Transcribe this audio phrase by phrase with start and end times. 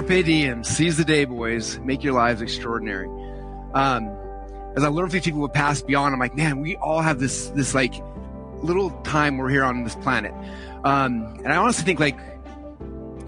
[0.00, 1.78] Carpe diem, seize the day, boys.
[1.80, 3.06] Make your lives extraordinary.
[3.74, 4.08] Um,
[4.74, 7.20] as I learn from these people who pass beyond, I'm like, man, we all have
[7.20, 7.92] this this like
[8.62, 10.32] little time we're here on this planet.
[10.84, 12.18] Um, and I honestly think like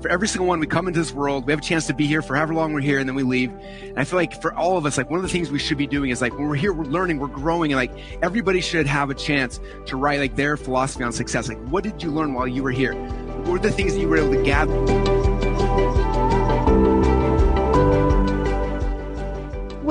[0.00, 2.06] for every single one, we come into this world, we have a chance to be
[2.06, 3.52] here for however long we're here, and then we leave.
[3.82, 5.76] And I feel like for all of us, like one of the things we should
[5.76, 8.86] be doing is like when we're here, we're learning, we're growing, and like everybody should
[8.86, 11.50] have a chance to write like their philosophy on success.
[11.50, 12.94] Like, what did you learn while you were here?
[12.94, 15.21] What were the things that you were able to gather?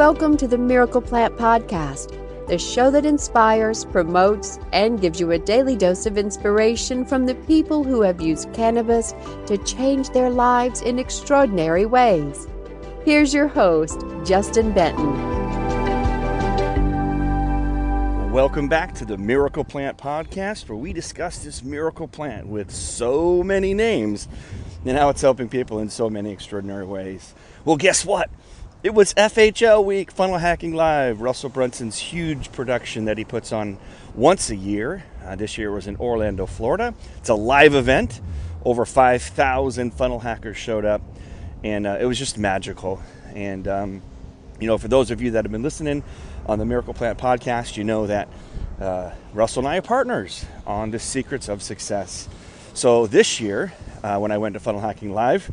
[0.02, 5.38] Welcome to the Miracle Plant Podcast, the show that inspires, promotes, and gives you a
[5.38, 9.14] daily dose of inspiration from the people who have used cannabis
[9.46, 12.48] to change their lives in extraordinary ways.
[13.06, 15.14] Here's your host, Justin Benton.
[18.32, 23.44] Welcome back to the Miracle Plant Podcast, where we discuss this miracle plant with so
[23.44, 24.28] many names
[24.84, 27.36] and how it's helping people in so many extraordinary ways.
[27.66, 28.32] Well, guess what?
[28.84, 33.78] It was FHL Week, Funnel Hacking Live, Russell Brunson's huge production that he puts on
[34.16, 35.04] once a year.
[35.24, 36.96] Uh, this year was in Orlando, Florida.
[37.18, 38.20] It's a live event.
[38.66, 41.04] Over 5,000 funnel hackers showed up,
[41.64, 43.00] and uh, it was just magical.
[43.36, 44.02] And, um,
[44.60, 46.04] you know, for those of you that have been listening
[46.48, 48.30] on the Miracle Plant podcast, you know that
[48.80, 52.28] uh, Russell and I are partners on the secrets of success.
[52.74, 55.52] So this year, uh, when I went to Funnel Hacking Live,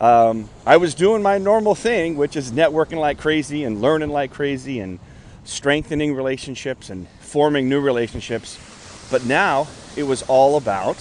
[0.00, 4.32] um, I was doing my normal thing, which is networking like crazy and learning like
[4.32, 4.98] crazy and
[5.44, 8.58] strengthening relationships and forming new relationships.
[9.10, 10.96] But now it was all about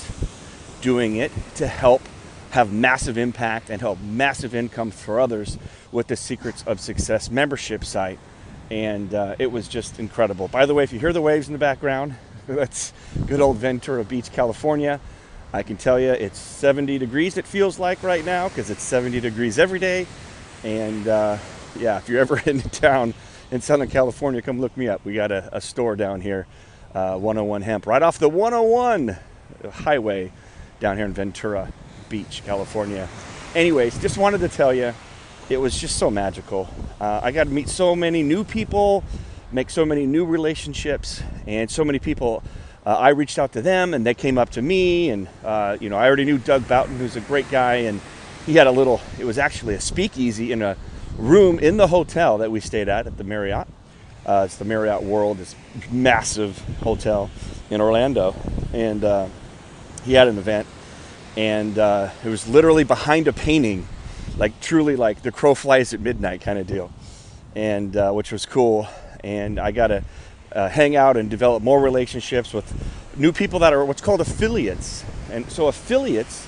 [0.81, 2.01] doing it to help
[2.51, 5.57] have massive impact and help massive income for others
[5.91, 8.19] with the Secrets of Success membership site.
[8.69, 10.47] And uh, it was just incredible.
[10.47, 12.15] By the way, if you hear the waves in the background,
[12.47, 12.91] that's
[13.27, 14.99] good old Ventura Beach, California.
[15.51, 19.19] I can tell you it's 70 degrees, it feels like right now, because it's 70
[19.19, 20.05] degrees every day.
[20.63, 21.37] And uh,
[21.77, 23.15] yeah, if you're ever in town
[23.49, 25.03] in Southern California, come look me up.
[25.03, 26.45] We got a, a store down here,
[26.93, 29.17] uh, 101 Hemp, right off the 101
[29.71, 30.31] highway
[30.79, 31.71] down here in Ventura
[32.09, 33.09] Beach, California.
[33.55, 34.93] Anyways, just wanted to tell you,
[35.49, 36.69] it was just so magical.
[37.01, 39.03] Uh, I got to meet so many new people,
[39.51, 42.43] make so many new relationships, and so many people
[42.89, 45.11] uh, I reached out to them and they came up to me.
[45.11, 47.75] And, uh, you know, I already knew Doug Boughton, who's a great guy.
[47.75, 48.01] And
[48.47, 50.75] he had a little, it was actually a speakeasy in a
[51.15, 53.67] room in the hotel that we stayed at at the Marriott.
[54.25, 55.55] Uh, it's the Marriott World, this
[55.91, 57.29] massive hotel
[57.69, 58.35] in Orlando.
[58.73, 59.27] And uh,
[60.03, 60.65] he had an event.
[61.37, 63.87] And uh, it was literally behind a painting,
[64.35, 66.91] like truly like the crow flies at midnight kind of deal.
[67.53, 68.87] And uh, which was cool.
[69.23, 70.03] And I got a,
[70.51, 72.71] uh, hang out and develop more relationships with
[73.17, 75.03] new people that are what's called affiliates.
[75.31, 76.47] And so, affiliates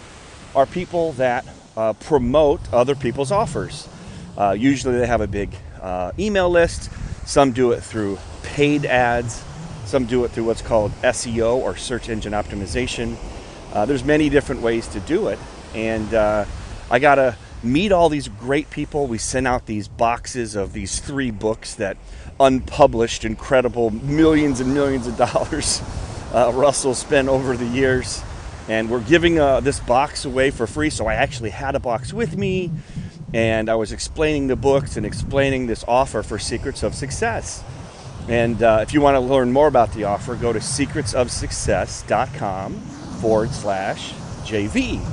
[0.55, 1.45] are people that
[1.77, 3.87] uh, promote other people's offers.
[4.37, 6.89] Uh, usually, they have a big uh, email list.
[7.25, 9.43] Some do it through paid ads.
[9.85, 13.17] Some do it through what's called SEO or search engine optimization.
[13.73, 15.39] Uh, there's many different ways to do it,
[15.73, 16.45] and uh,
[16.89, 19.07] I got to meet all these great people.
[19.07, 21.97] We sent out these boxes of these three books that
[22.41, 25.81] unpublished, incredible millions and millions of dollars
[26.33, 28.21] uh, Russell spent over the years.
[28.67, 30.89] And we're giving uh, this box away for free.
[30.89, 32.71] So I actually had a box with me,
[33.33, 37.63] and I was explaining the books and explaining this offer for Secrets of Success.
[38.29, 42.75] And uh, if you want to learn more about the offer, go to secretsofsuccess.com
[43.19, 44.13] forward slash
[44.43, 45.03] JV.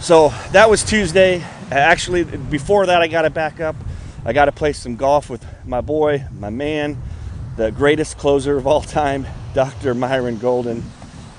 [0.00, 1.44] So that was Tuesday.
[1.70, 3.76] Actually, before that, I got to back up.
[4.28, 7.00] I got to play some golf with my boy, my man,
[7.56, 9.94] the greatest closer of all time, Dr.
[9.94, 10.84] Myron Golden.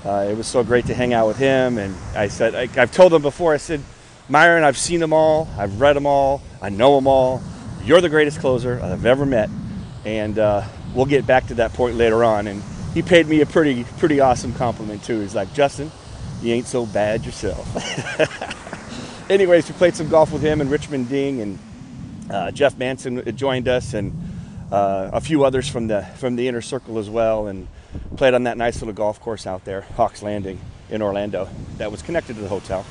[0.04, 1.78] Uh, it was so great to hang out with him.
[1.78, 3.80] And I said, I, have told him before, I said,
[4.28, 7.40] Myron, I've seen them all, I've read them all, I know them all.
[7.84, 9.50] You're the greatest closer I've ever met.
[10.04, 12.48] And uh, we'll get back to that point later on.
[12.48, 12.60] And
[12.92, 15.20] he paid me a pretty, pretty awesome compliment too.
[15.20, 15.92] He's like, Justin,
[16.42, 17.70] you ain't so bad yourself.
[19.30, 21.56] Anyways, we played some golf with him and Richmond Ding, and
[22.30, 24.12] uh, Jeff Manson joined us, and
[24.70, 27.66] uh, a few others from the from the inner circle as well, and
[28.16, 30.60] played on that nice little golf course out there, Hawks Landing
[30.90, 31.48] in Orlando,
[31.78, 32.84] that was connected to the hotel.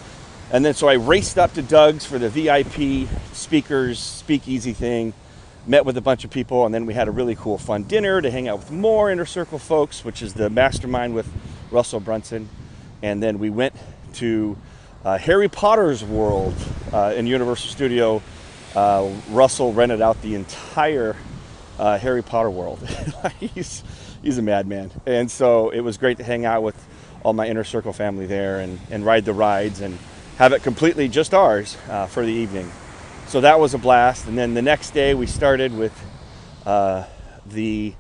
[0.51, 5.13] And then so I raced up to Doug's for the VIP speakers speakeasy thing,
[5.67, 8.21] met with a bunch of people, and then we had a really cool fun dinner
[8.21, 11.31] to hang out with more inner circle folks, which is the mastermind with
[11.71, 12.49] Russell Brunson.
[13.01, 13.75] And then we went
[14.15, 14.57] to
[15.05, 16.55] uh, Harry Potter's world
[16.91, 18.21] uh, in Universal Studio.
[18.75, 21.15] Uh, Russell rented out the entire
[21.77, 22.79] uh, Harry Potter world.
[23.39, 23.83] he's
[24.21, 26.75] he's a madman, and so it was great to hang out with
[27.23, 29.97] all my inner circle family there and, and ride the rides and
[30.37, 32.71] have it completely just ours uh, for the evening.
[33.27, 34.25] so that was a blast.
[34.25, 35.93] And then the next day we started with
[36.65, 37.05] uh,
[37.45, 37.93] the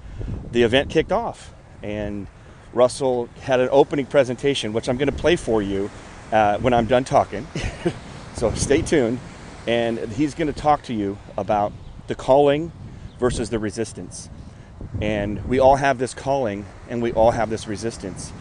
[0.51, 2.27] the event kicked off, and
[2.73, 5.89] Russell had an opening presentation, which I'm going to play for you
[6.31, 7.47] uh, when I'm done talking.
[8.35, 9.19] so stay tuned,
[9.67, 11.71] and he's going to talk to you about
[12.07, 12.71] the calling
[13.19, 14.29] versus the resistance.
[15.01, 18.31] And we all have this calling, and we all have this resistance.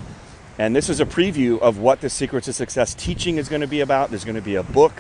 [0.57, 3.67] And this is a preview of what the Secrets of Success teaching is going to
[3.67, 4.11] be about.
[4.11, 4.93] There's going to be a book.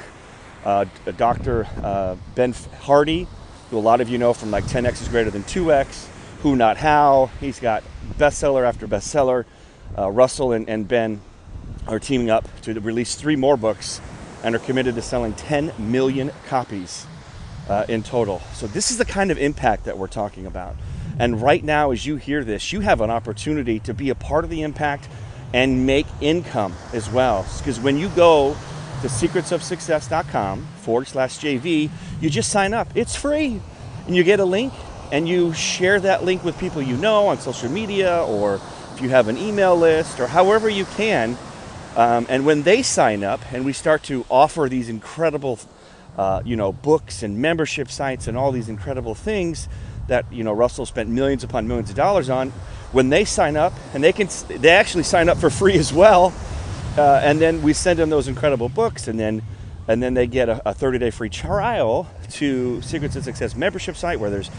[0.64, 0.84] Uh,
[1.16, 1.66] Dr.
[1.82, 3.26] Uh, ben Hardy,
[3.70, 6.06] who a lot of you know from like 10x is greater than 2x,
[6.42, 7.30] Who Not How.
[7.40, 7.82] He's got
[8.18, 9.44] bestseller after bestseller.
[9.96, 11.20] Uh, Russell and, and Ben
[11.86, 14.00] are teaming up to release three more books
[14.42, 17.06] and are committed to selling 10 million copies
[17.68, 18.40] uh, in total.
[18.54, 20.76] So, this is the kind of impact that we're talking about.
[21.18, 24.44] And right now, as you hear this, you have an opportunity to be a part
[24.44, 25.08] of the impact
[25.52, 27.46] and make income as well.
[27.58, 28.56] Because when you go
[29.02, 32.88] to secretsofsuccess.com forward slash JV, you just sign up.
[32.94, 33.60] It's free.
[34.06, 34.72] And you get a link
[35.12, 38.60] and you share that link with people you know on social media or
[38.94, 41.36] if you have an email list or however you can.
[41.98, 45.58] Um, and when they sign up and we start to offer these incredible,
[46.16, 49.68] uh, you know, books and membership sites and all these incredible things
[50.06, 52.50] that, you know, Russell spent millions upon millions of dollars on,
[52.92, 56.32] when they sign up and they can, they actually sign up for free as well.
[56.96, 59.42] Uh, and then we send them those incredible books and then
[59.88, 63.96] and then they get a, a 30 day free trial to Secrets of Success membership
[63.96, 64.50] site where there's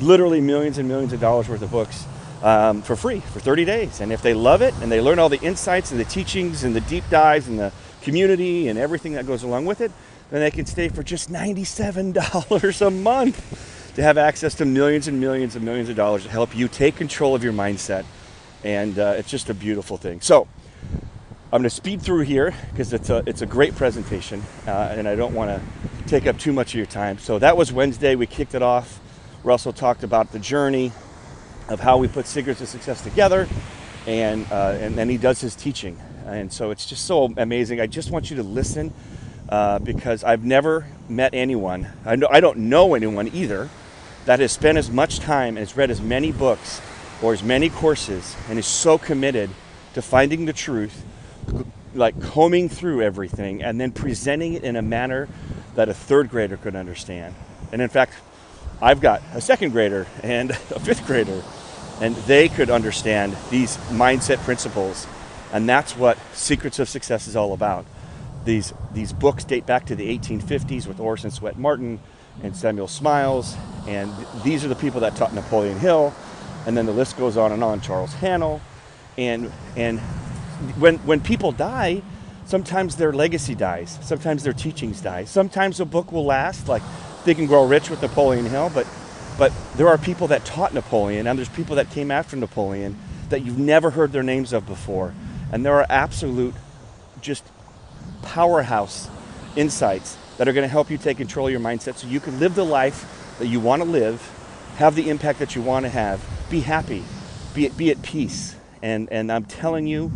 [0.00, 2.06] literally millions and millions of dollars worth of books
[2.42, 4.00] um, for free for 30 days.
[4.00, 6.74] And if they love it and they learn all the insights and the teachings and
[6.74, 7.72] the deep dives and the
[8.02, 9.90] community and everything that goes along with it,
[10.30, 15.20] then they can stay for just $97 a month to have access to millions and
[15.20, 18.04] millions and millions of dollars to help you take control of your mindset.
[18.64, 20.20] And uh, it's just a beautiful thing.
[20.20, 20.48] So,
[21.52, 25.06] I'm going to speed through here because it's a, it's a great presentation uh, and
[25.08, 27.18] I don't want to take up too much of your time.
[27.18, 28.16] So that was Wednesday.
[28.16, 29.00] We kicked it off.
[29.44, 30.90] Russell talked about the journey
[31.68, 33.48] of how we put Secrets of Success together
[34.06, 35.98] and, uh, and then he does his teaching.
[36.26, 37.80] And so it's just so amazing.
[37.80, 38.92] I just want you to listen
[39.48, 43.68] uh, because I've never met anyone, I, know, I don't know anyone either,
[44.24, 46.80] that has spent as much time and has read as many books
[47.22, 49.50] or as many courses and is so committed
[49.94, 51.04] to finding the truth
[51.94, 55.28] like combing through everything and then presenting it in a manner
[55.74, 57.34] that a third grader could understand.
[57.72, 58.14] And in fact,
[58.80, 61.42] I've got a second grader and a fifth grader,
[62.00, 65.06] and they could understand these mindset principles.
[65.52, 67.86] And that's what Secrets of Success is all about.
[68.44, 72.00] These, these books date back to the 1850s with Orson Swett Marden
[72.42, 73.56] and Samuel Smiles,
[73.86, 74.12] and
[74.44, 76.14] these are the people that taught Napoleon Hill,
[76.66, 77.80] and then the list goes on and on.
[77.80, 78.60] Charles Haanel,
[79.16, 80.00] and and
[80.78, 82.02] when when people die,
[82.44, 83.98] sometimes their legacy dies.
[84.02, 85.24] Sometimes their teachings die.
[85.24, 86.82] Sometimes a book will last, like
[87.26, 88.86] Think and Grow Rich with Napoleon Hill, but
[89.36, 92.96] but there are people that taught Napoleon, and there's people that came after Napoleon
[93.30, 95.12] that you've never heard their names of before.
[95.50, 96.54] And there are absolute
[97.20, 97.42] just
[98.22, 99.10] powerhouse
[99.56, 102.38] insights that are going to help you take control of your mindset so you can
[102.38, 104.22] live the life that you want to live,
[104.76, 107.02] have the impact that you want to have, be happy,
[107.54, 108.54] be, be at peace.
[108.82, 110.12] And, and I'm telling you,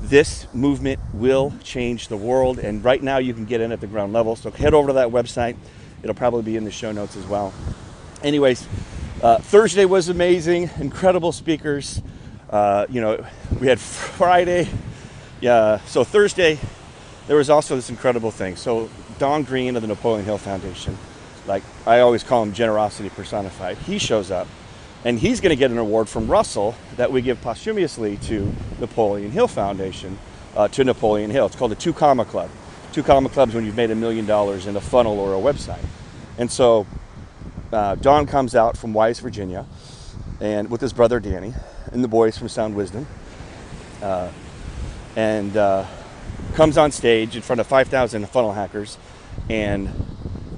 [0.00, 3.86] this movement will change the world, and right now you can get in at the
[3.86, 4.34] ground level.
[4.34, 5.56] So head over to that website.
[6.04, 7.54] It'll probably be in the show notes as well.
[8.22, 8.68] Anyways,
[9.22, 12.02] uh, Thursday was amazing, incredible speakers.
[12.50, 13.26] Uh, you know,
[13.58, 14.68] we had Friday.
[15.40, 16.58] Yeah, so Thursday,
[17.26, 18.56] there was also this incredible thing.
[18.56, 20.98] So Don Green of the Napoleon Hill Foundation,
[21.46, 24.46] like I always call him generosity personified, he shows up
[25.06, 29.30] and he's going to get an award from Russell that we give posthumously to Napoleon
[29.30, 30.18] Hill Foundation,
[30.54, 31.46] uh, to Napoleon Hill.
[31.46, 32.50] It's called the Two Comma Club.
[32.94, 35.84] Two Comma Clubs when you've made a million dollars in a funnel or a website.
[36.38, 36.86] And so
[37.72, 39.66] uh, Don comes out from Wise, Virginia,
[40.40, 41.54] and with his brother Danny,
[41.90, 43.08] and the boys from Sound Wisdom,
[44.00, 44.30] uh,
[45.16, 45.84] and uh,
[46.52, 48.96] comes on stage in front of 5,000 funnel hackers,
[49.50, 49.90] and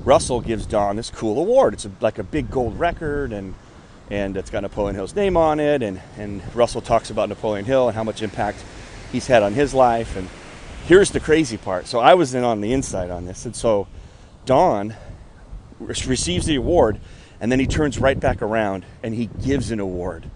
[0.04, 1.72] Russell gives Don this cool award.
[1.72, 3.54] It's a, like a big gold record, and
[4.10, 5.82] and it's got Napoleon Hill's name on it.
[5.82, 8.62] And, and Russell talks about Napoleon Hill and how much impact
[9.10, 10.16] he's had on his life.
[10.16, 10.28] And
[10.86, 11.86] here's the crazy part.
[11.86, 13.44] So I was in on the inside on this.
[13.44, 13.88] And so
[14.44, 14.94] Don
[15.80, 17.00] receives the award,
[17.40, 20.30] and then he turns right back around and he gives an award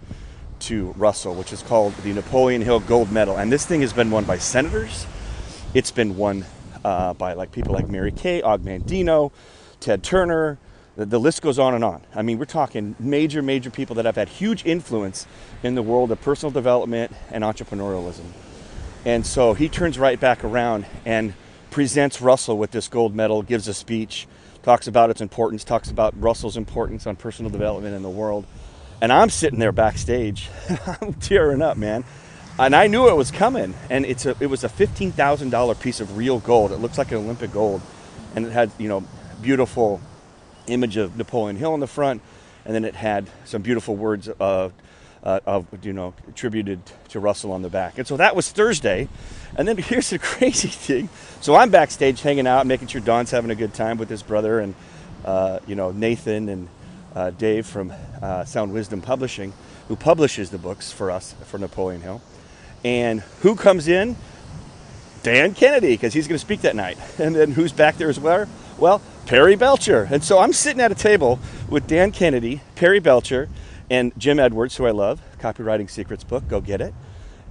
[0.59, 3.37] to Russell, which is called the Napoleon Hill Gold Medal.
[3.37, 5.07] And this thing has been won by senators.
[5.73, 6.45] It's been won
[6.83, 9.31] uh, by like people like Mary Kay, Og Mandino,
[9.79, 10.59] Ted Turner,
[10.97, 12.03] the, the list goes on and on.
[12.13, 15.25] I mean, we're talking major, major people that have had huge influence
[15.63, 18.25] in the world of personal development and entrepreneurialism.
[19.05, 21.33] And so he turns right back around and
[21.71, 24.27] presents Russell with this gold medal, gives a speech,
[24.63, 28.45] talks about its importance, talks about Russell's importance on personal development in the world.
[29.01, 30.49] And I'm sitting there backstage,
[31.01, 32.03] I'm tearing up, man.
[32.59, 33.73] And I knew it was coming.
[33.89, 36.71] And it's a, it was a $15,000 piece of real gold.
[36.71, 37.81] It looks like an Olympic gold.
[38.35, 39.03] And it had, you know,
[39.41, 39.99] beautiful
[40.67, 42.21] image of Napoleon Hill in the front.
[42.65, 44.73] And then it had some beautiful words of,
[45.23, 47.97] uh, of you know, attributed to Russell on the back.
[47.97, 49.07] And so that was Thursday.
[49.55, 51.09] And then here's the crazy thing.
[51.41, 54.59] So I'm backstage hanging out, making sure Don's having a good time with his brother
[54.59, 54.75] and,
[55.25, 56.67] uh, you know, Nathan and
[57.15, 59.53] uh, Dave from uh, Sound Wisdom Publishing,
[59.87, 62.21] who publishes the books for us for Napoleon Hill.
[62.83, 64.15] And who comes in?
[65.23, 66.97] Dan Kennedy, because he's going to speak that night.
[67.19, 68.47] And then who's back there as well?
[68.79, 70.07] Well, Perry Belcher.
[70.09, 73.47] And so I'm sitting at a table with Dan Kennedy, Perry Belcher,
[73.91, 76.93] and Jim Edwards, who I love, Copywriting Secrets book, go get it.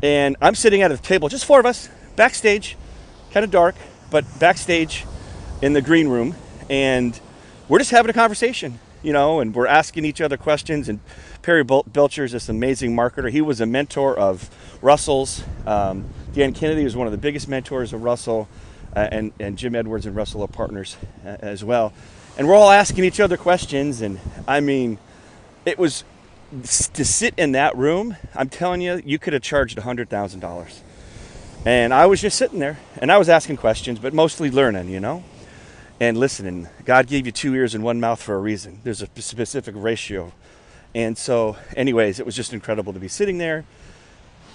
[0.02, 2.78] And I'm sitting at a table, just four of us, backstage,
[3.30, 3.74] kind of dark,
[4.10, 5.04] but backstage
[5.60, 6.34] in the green room.
[6.70, 7.20] And
[7.68, 10.88] we're just having a conversation, you know, and we're asking each other questions.
[10.88, 11.00] And
[11.42, 13.30] Perry Belcher is this amazing marketer.
[13.30, 14.48] He was a mentor of
[14.80, 15.44] Russell's.
[15.66, 18.48] Um, Dan Kennedy was one of the biggest mentors of Russell,
[18.96, 21.92] uh, and, and Jim Edwards and Russell are partners uh, as well.
[22.38, 24.18] And we're all asking each other questions, and
[24.48, 24.96] I mean,
[25.66, 26.02] it was
[26.50, 28.16] to sit in that room.
[28.34, 30.80] I'm telling you, you could have charged $100,000.
[31.66, 35.00] And I was just sitting there, and I was asking questions, but mostly learning, you
[35.00, 35.22] know,
[36.00, 36.68] and listening.
[36.84, 38.80] God gave you two ears and one mouth for a reason.
[38.82, 40.32] There's a specific ratio.
[40.94, 43.64] And so, anyways, it was just incredible to be sitting there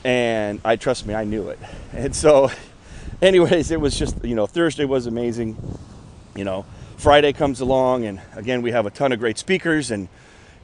[0.06, 1.60] and I trust me, I knew it.
[1.94, 2.52] And so,
[3.22, 5.58] anyways, it was just you know Thursday was amazing.
[6.36, 6.66] You know,
[6.98, 10.08] Friday comes along, and again we have a ton of great speakers, and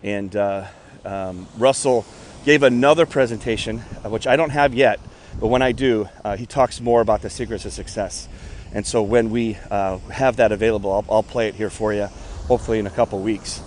[0.03, 0.65] and uh,
[1.05, 2.05] um, Russell
[2.45, 4.99] gave another presentation, uh, which I don't have yet,
[5.39, 8.27] but when I do, uh, he talks more about the secrets of success.
[8.73, 12.05] And so when we uh, have that available, I'll, I'll, play it here for you,
[12.47, 13.61] hopefully in a couple weeks.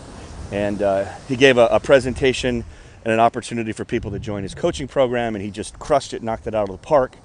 [0.50, 2.64] And uh, he gave a, a presentation
[3.04, 6.22] and an opportunity for people to join his coaching program, and he just crushed it,
[6.22, 7.16] knocked it out of the park.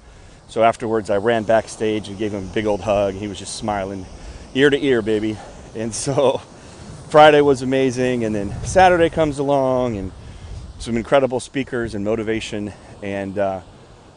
[0.48, 3.14] So afterwards, I ran backstage and gave him a big old hug.
[3.14, 4.04] He was just smiling,
[4.54, 5.38] ear to ear, baby.
[5.74, 6.42] And so
[7.10, 10.12] Friday was amazing, and then Saturday comes along, and
[10.78, 12.72] some incredible speakers and motivation.
[13.02, 13.62] And uh,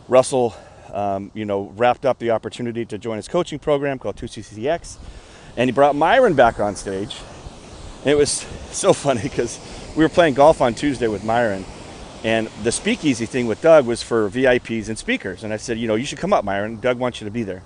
[0.08, 0.54] Russell,
[0.94, 4.98] um, you know, wrapped up the opportunity to join his coaching program called 2CCX,
[5.58, 7.18] and he brought Myron back on stage.
[8.02, 9.60] And it was so funny because
[9.98, 11.66] we were playing golf on Tuesday with Myron,
[12.24, 15.44] and the speakeasy thing with Doug was for VIPs and speakers.
[15.44, 16.80] And I said, you know, you should come up, Myron.
[16.80, 17.64] Doug wants you to be there.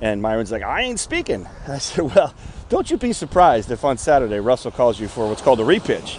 [0.00, 1.48] And Myron's like, I ain't speaking.
[1.68, 2.34] I said, well,
[2.68, 6.16] don't you be surprised if on Saturday Russell calls you for what's called a repitch,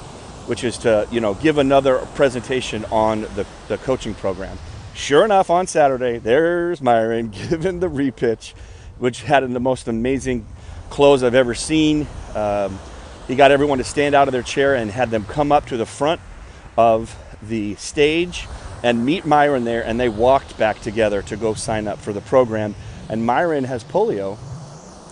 [0.48, 4.58] which is to, you know, give another presentation on the, the coaching program.
[4.94, 8.54] Sure enough, on Saturday, there's Myron giving the repitch,
[9.00, 10.46] which had in the most amazing
[10.90, 12.06] close I've ever seen.
[12.36, 12.78] Um,
[13.28, 15.78] he got everyone to stand out of their chair and had them come up to
[15.78, 16.20] the front
[16.78, 18.48] of the stage
[18.84, 22.22] and meet Myron there, and they walked back together to go sign up for the
[22.22, 22.76] program.
[23.12, 24.38] And Myron has polio,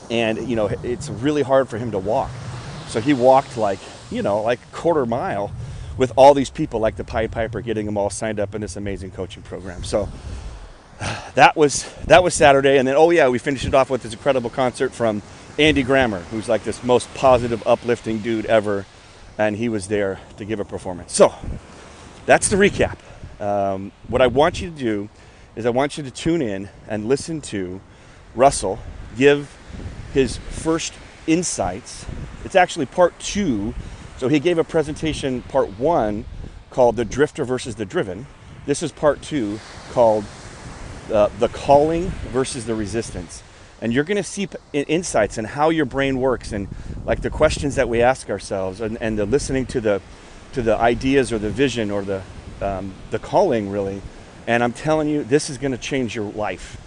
[0.09, 2.31] and you know it's really hard for him to walk,
[2.87, 3.79] so he walked like
[4.09, 5.51] you know like a quarter mile
[5.97, 8.77] with all these people like the Pied Piper, getting them all signed up in this
[8.77, 9.83] amazing coaching program.
[9.83, 10.07] So
[11.35, 14.13] that was that was Saturday, and then oh yeah, we finished it off with this
[14.13, 15.21] incredible concert from
[15.59, 18.85] Andy Grammer, who's like this most positive, uplifting dude ever,
[19.37, 21.13] and he was there to give a performance.
[21.13, 21.33] So
[22.25, 22.97] that's the recap.
[23.41, 25.09] Um, what I want you to do
[25.55, 27.81] is I want you to tune in and listen to
[28.39, 28.79] Russell
[29.17, 29.55] give
[30.13, 30.93] his first
[31.27, 32.05] insights.
[32.45, 33.75] It's actually part two.
[34.17, 36.25] So he gave a presentation, part one,
[36.71, 38.25] called The Drifter versus the Driven.
[38.65, 39.59] This is part two,
[39.91, 40.25] called
[41.11, 43.43] uh, The Calling versus the Resistance
[43.81, 46.67] and you're going to see insights in how your brain works and
[47.05, 50.01] like the questions that we ask ourselves and, and the listening to the
[50.53, 52.21] to the ideas or the vision or the
[52.61, 54.01] um, the calling really
[54.47, 56.77] and i'm telling you this is going to change your life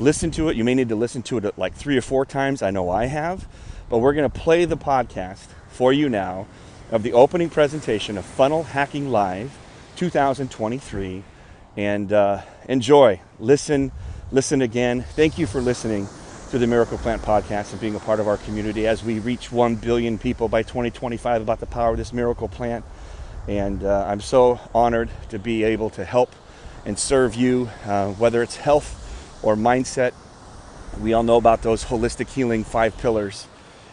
[0.00, 0.56] listen to it.
[0.56, 2.62] You may need to listen to it like three or four times.
[2.62, 3.46] I know i have.
[3.88, 6.46] But we're going to play the podcast for you now
[6.90, 9.56] of the opening presentation of funnel hacking live
[9.96, 11.22] 2023
[11.76, 13.20] and uh, enjoy.
[13.38, 13.92] Listen
[14.32, 15.02] listen again.
[15.02, 16.06] Thank you for listening
[16.50, 19.50] to the Miracle Plant podcast and being a part of our community as we reach
[19.50, 22.84] 1 billion people by 2025 about the power of this miracle plant.
[23.48, 26.32] And uh, I'm so honored to be able to help
[26.84, 28.99] and serve you, uh, whether it's health
[29.42, 30.12] or mindset.
[31.00, 33.46] We all know about those holistic healing five pillars.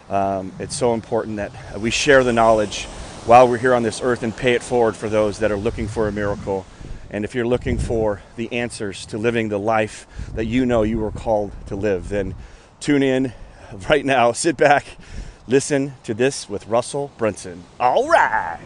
[0.10, 2.86] Um, it's so important that we share the knowledge
[3.26, 5.88] while we're here on this earth and pay it forward for those that are looking
[5.88, 6.66] for a miracle.
[7.10, 11.00] And if you're looking for the answers to living the life that you know you
[11.00, 12.36] were called to live, then
[12.80, 13.34] tune in
[13.90, 14.86] right now, sit back,
[15.50, 17.64] Listen to this with Russell Brunson.
[17.80, 18.60] All right.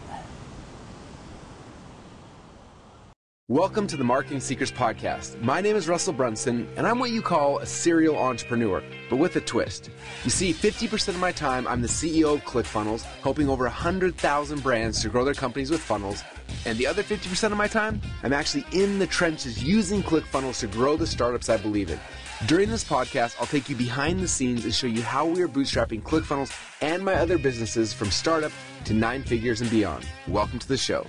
[3.48, 5.38] Welcome to the Marketing Secrets Podcast.
[5.42, 9.34] My name is Russell Brunson, and I'm what you call a serial entrepreneur, but with
[9.34, 9.90] a twist.
[10.22, 15.02] You see, 50% of my time, I'm the CEO of ClickFunnels, helping over 100,000 brands
[15.02, 16.22] to grow their companies with funnels.
[16.66, 20.68] And the other 50% of my time, I'm actually in the trenches using ClickFunnels to
[20.68, 21.98] grow the startups I believe in.
[22.46, 25.48] During this podcast, I'll take you behind the scenes and show you how we are
[25.48, 28.52] bootstrapping ClickFunnels and my other businesses from startup
[28.84, 30.06] to nine figures and beyond.
[30.28, 31.08] Welcome to the show.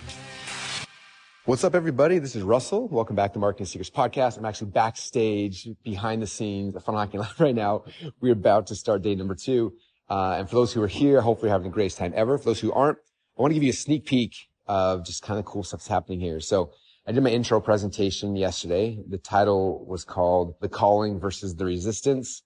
[1.46, 2.20] What's up, everybody?
[2.20, 2.88] This is Russell.
[2.88, 4.38] Welcome back to Marketing Secrets Podcast.
[4.38, 7.84] I'm actually backstage behind the scenes at Funnel Hacking Live right now.
[8.22, 9.74] We're about to start day number two.
[10.10, 12.38] Uh, and for those who are here, hopefully having the greatest time ever.
[12.38, 12.98] For those who aren't,
[13.38, 14.34] I want to give you a sneak peek
[14.68, 16.40] of just kind of cool stuff that's happening here.
[16.40, 16.72] So
[17.06, 18.98] I did my intro presentation yesterday.
[19.06, 22.42] The title was called The Calling versus the Resistance.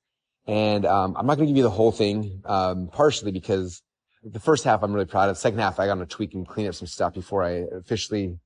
[0.48, 3.84] And um, I'm not going to give you the whole thing, um, partially because
[4.24, 5.36] the first half I'm really proud of.
[5.36, 8.40] The second half I got to tweak and clean up some stuff before I officially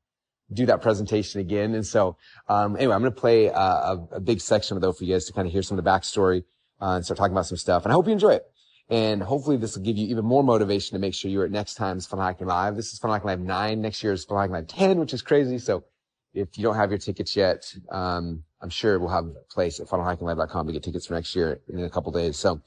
[0.53, 1.73] do that presentation again.
[1.75, 2.17] And so,
[2.47, 5.13] um, anyway, I'm going to play a, a, a, big section of it for you
[5.13, 6.43] guys to kind of hear some of the backstory
[6.81, 7.83] uh, and start talking about some stuff.
[7.85, 8.45] And I hope you enjoy it.
[8.89, 11.75] And hopefully this will give you even more motivation to make sure you're at next
[11.75, 12.75] time's Funnel Hacking Live.
[12.75, 13.81] This is Funnel Hacking Live 9.
[13.81, 15.59] Next year is Funnel Hacking Live 10, which is crazy.
[15.59, 15.85] So
[16.33, 19.87] if you don't have your tickets yet, um, I'm sure we'll have a place at
[19.87, 22.35] funnelhackinglive.com to get tickets for next year in a couple days.
[22.35, 22.61] So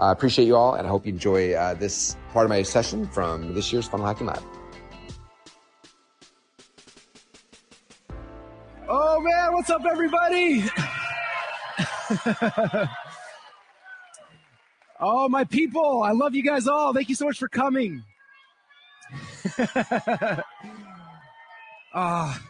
[0.00, 2.62] I uh, appreciate you all, and I hope you enjoy uh, this part of my
[2.62, 4.57] session from this year's Funnel Hacking Live.
[8.90, 10.64] Oh man, what's up, everybody?
[14.98, 16.94] oh, my people, I love you guys all.
[16.94, 18.02] Thank you so much for coming.
[21.94, 22.40] Ah.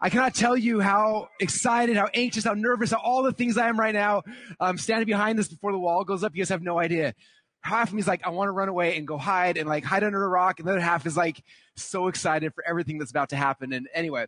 [0.00, 3.68] I cannot tell you how excited, how anxious, how nervous, how all the things I
[3.68, 4.22] am right now.
[4.58, 6.34] Um, standing behind this before the wall goes up.
[6.34, 7.14] You guys have no idea.
[7.60, 9.84] Half of me is like, I want to run away and go hide and like
[9.84, 10.60] hide under a rock.
[10.60, 11.42] And the other half is like,
[11.76, 13.72] so excited for everything that's about to happen.
[13.72, 14.26] And anyway,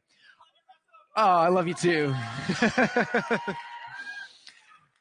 [1.17, 2.15] oh, I love you too.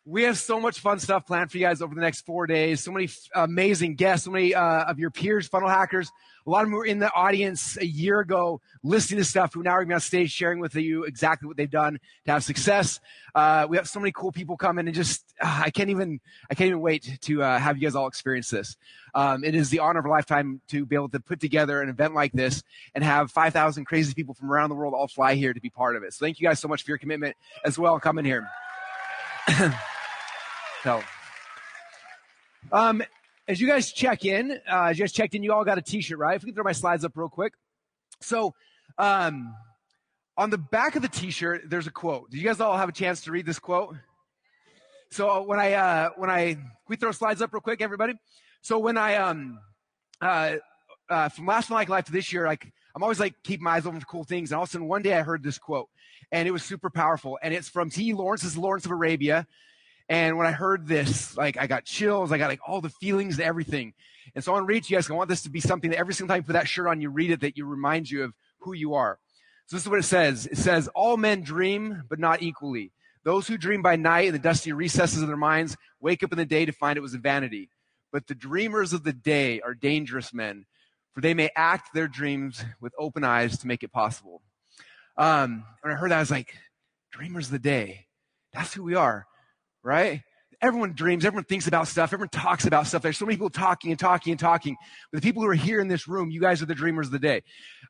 [0.10, 2.84] we have so much fun stuff planned for you guys over the next four days.
[2.84, 6.12] So many f- amazing guests, so many uh, of your peers, funnel hackers.
[6.48, 9.62] A lot of them were in the audience a year ago listening to stuff who
[9.62, 12.32] now are going to be on stage sharing with you exactly what they've done to
[12.32, 13.00] have success.
[13.36, 16.19] Uh, we have so many cool people coming and just, uh, I can't even,
[16.50, 18.78] I can't even wait to uh, have you guys all experience this.
[19.13, 21.89] Um, it is the honor of a lifetime to be able to put together an
[21.89, 22.63] event like this
[22.95, 25.95] and have 5,000 crazy people from around the world all fly here to be part
[25.95, 26.13] of it.
[26.15, 28.50] So thank you guys so much for your commitment as well coming here.
[30.84, 31.04] So,
[32.72, 33.04] um,
[33.48, 35.82] as you guys check in, uh, as you guys checked in, you all got a
[35.82, 36.36] T-shirt, right?
[36.36, 37.54] If we can throw my slides up real quick.
[38.22, 38.54] So,
[38.98, 39.54] um,
[40.38, 42.30] on the back of the T-shirt, there's a quote.
[42.32, 43.96] Did you guys all have a chance to read this quote?
[45.12, 48.13] So uh, when I uh, when I we throw slides up real quick, everybody.
[48.62, 49.60] So when I um
[50.22, 50.58] uh,
[51.10, 53.86] uh from last night life to this year, like I'm always like keep my eyes
[53.86, 55.89] open for cool things, and all of a sudden one day I heard this quote,
[56.32, 58.13] and it was super powerful, and it's from T.
[58.13, 58.44] Lawrence.
[58.44, 59.48] Is Lawrence of Arabia.
[60.10, 63.38] And when I heard this, like I got chills, I got like all the feelings
[63.38, 63.93] and everything.
[64.34, 65.10] And so I want to read to you guys.
[65.10, 67.00] I want this to be something that every single time you put that shirt on,
[67.00, 69.19] you read it, that you remind you of who you are.
[69.67, 70.48] So this is what it says.
[70.48, 72.91] It says, all men dream, but not equally.
[73.24, 76.39] Those who dream by night in the dusty recesses of their minds wake up in
[76.39, 77.69] the day to find it was a vanity.
[78.12, 80.65] But the dreamers of the day are dangerous men,
[81.13, 84.41] for they may act their dreams with open eyes to make it possible.
[85.17, 86.56] Um, when I heard that, I was like,
[87.12, 88.08] dreamers of the day.
[88.54, 89.28] That's who we are
[89.89, 90.21] right?
[90.62, 93.02] Everyone dreams, everyone thinks about stuff, everyone talks about stuff.
[93.02, 94.78] There's so many people talking and talking and talking.
[95.12, 97.13] But the people who are here in this room, you guys are the dreamers of
[97.13, 97.41] the day.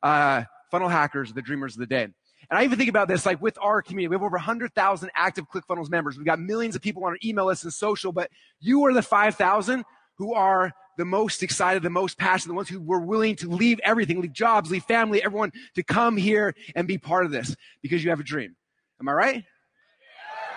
[0.02, 2.04] Uh, funnel hackers are the dreamers of the day.
[2.04, 5.44] And I even think about this, like with our community, we have over 100,000 active
[5.52, 6.16] ClickFunnels members.
[6.16, 9.02] We've got millions of people on our email list and social, but you are the
[9.02, 9.84] 5,000
[10.16, 13.78] who are the most excited, the most passionate, the ones who were willing to leave
[13.84, 18.02] everything, leave jobs, leave family, everyone to come here and be part of this because
[18.02, 18.56] you have a dream.
[19.00, 19.44] Am I right?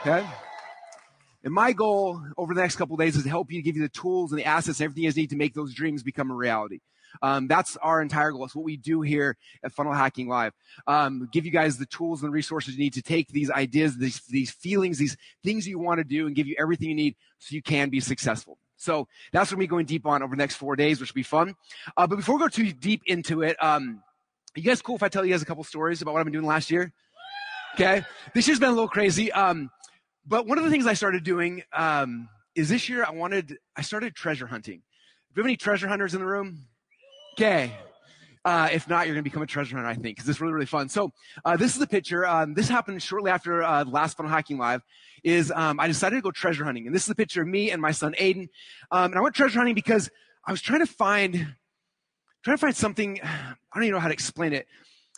[0.02, 0.26] Okay.
[1.44, 3.90] And my goal over the next couple days is to help you give you the
[3.90, 6.80] tools and the assets and everything you need to make those dreams become a reality.
[7.22, 8.46] Um, that's our entire goal.
[8.46, 10.54] It's what we do here at Funnel Hacking Live.
[10.88, 14.22] Um, give you guys the tools and resources you need to take these ideas, these,
[14.30, 17.54] these feelings, these things you want to do, and give you everything you need so
[17.54, 18.58] you can be successful.
[18.78, 21.24] So that's what we're going deep on over the next four days, which will be
[21.24, 21.56] fun.
[21.96, 24.02] Uh, but before we go too deep into it, um,
[24.56, 26.34] you guys cool if I tell you guys a couple stories about what I've been
[26.34, 26.92] doing last year?
[27.76, 28.04] Okay.
[28.34, 29.32] This year's been a little crazy.
[29.32, 29.72] Um,
[30.26, 33.82] but one of the things I started doing um, is this year I wanted, I
[33.82, 34.82] started treasure hunting.
[35.34, 36.66] Do we have any treasure hunters in the room?
[37.34, 37.74] Okay.
[38.46, 40.54] Uh, if not, you're going to become a treasure hunter, I think, because it's really,
[40.54, 40.90] really fun.
[40.90, 41.12] So
[41.46, 42.28] uh, this is a picture.
[42.28, 44.82] Um, this happened shortly after uh, last Funnel Hacking Live.
[45.24, 47.72] Is um, I decided to go treasure hunting, and this is a picture of me
[47.72, 48.50] and my son Aiden.
[48.92, 50.10] Um, and I went treasure hunting because
[50.46, 51.56] I was trying to find,
[52.44, 53.22] trying to find something.
[53.24, 54.68] I don't even know how to explain it.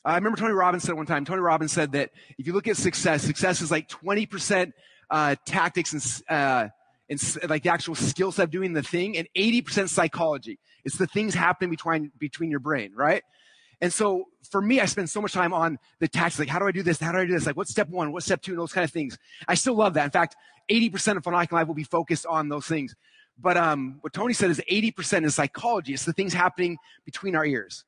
[0.05, 1.25] I remember Tony Robbins said one time.
[1.25, 4.71] Tony Robbins said that if you look at success, success is like 20%
[5.09, 6.69] uh, tactics and uh,
[7.09, 10.59] and like the actual skill set of doing the thing, and 80% psychology.
[10.83, 13.23] It's the things happening between between your brain, right?
[13.81, 16.65] And so for me, I spend so much time on the tactics, like how do
[16.65, 16.99] I do this?
[16.99, 17.45] How do I do this?
[17.45, 18.11] Like what's step one?
[18.11, 18.51] What's step two?
[18.51, 19.17] And those kind of things.
[19.47, 20.05] I still love that.
[20.05, 20.35] In fact,
[20.69, 22.95] 80% of Hacking Live will be focused on those things.
[23.37, 25.93] But um, what Tony said is 80% is psychology.
[25.93, 27.83] It's the things happening between our ears.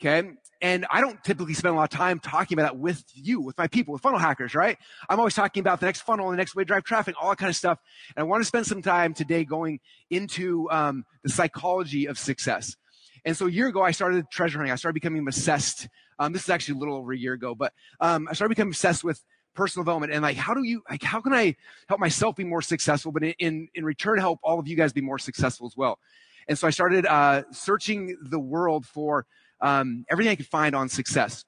[0.00, 0.30] Okay.
[0.62, 3.58] And I don't typically spend a lot of time talking about that with you, with
[3.58, 4.78] my people, with funnel hackers, right?
[5.08, 7.38] I'm always talking about the next funnel, the next way to drive traffic, all that
[7.38, 7.80] kind of stuff.
[8.16, 12.76] And I want to spend some time today going into um, the psychology of success.
[13.24, 14.72] And so a year ago, I started treasure hunting.
[14.72, 15.88] I started becoming obsessed.
[16.20, 18.70] Um, this is actually a little over a year ago, but um, I started becoming
[18.70, 19.20] obsessed with
[19.54, 21.54] personal development and like how do you like how can I
[21.86, 25.02] help myself be more successful, but in in return help all of you guys be
[25.02, 25.98] more successful as well.
[26.48, 29.26] And so I started uh, searching the world for
[29.62, 31.44] um, everything I could find on success.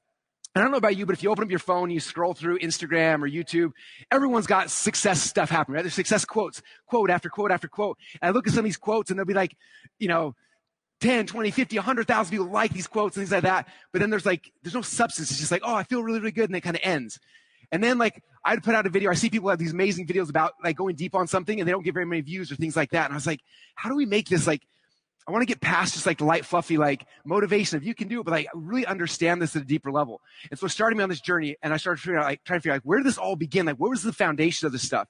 [0.55, 2.33] And I don't know about you, but if you open up your phone, you scroll
[2.33, 3.72] through Instagram or YouTube,
[4.11, 5.83] everyone's got success stuff happening, right?
[5.83, 7.98] There's success quotes, quote after quote after quote.
[8.22, 9.57] And I look at some of these quotes and they'll be like,
[9.98, 10.37] you know,
[11.00, 13.66] 10, 20, 50, 100,000 people like these quotes and things like that.
[13.92, 15.33] But then there's like, there's no substance.
[15.33, 16.48] It's just like, oh, I feel really, really good.
[16.48, 17.18] And it kind of ends.
[17.72, 19.11] And then like, I'd put out a video.
[19.11, 21.72] I see people have these amazing videos about like going deep on something and they
[21.72, 23.07] don't get very many views or things like that.
[23.07, 23.40] And I was like,
[23.74, 24.62] how do we make this like
[25.26, 28.20] I want to get past just like light, fluffy, like motivation if you can do
[28.20, 30.20] it, but like really understand this at a deeper level.
[30.50, 32.62] And so starting me on this journey and I started figuring out, like, trying to
[32.62, 33.66] figure out like, where did this all begin?
[33.66, 35.08] Like, what was the foundation of this stuff?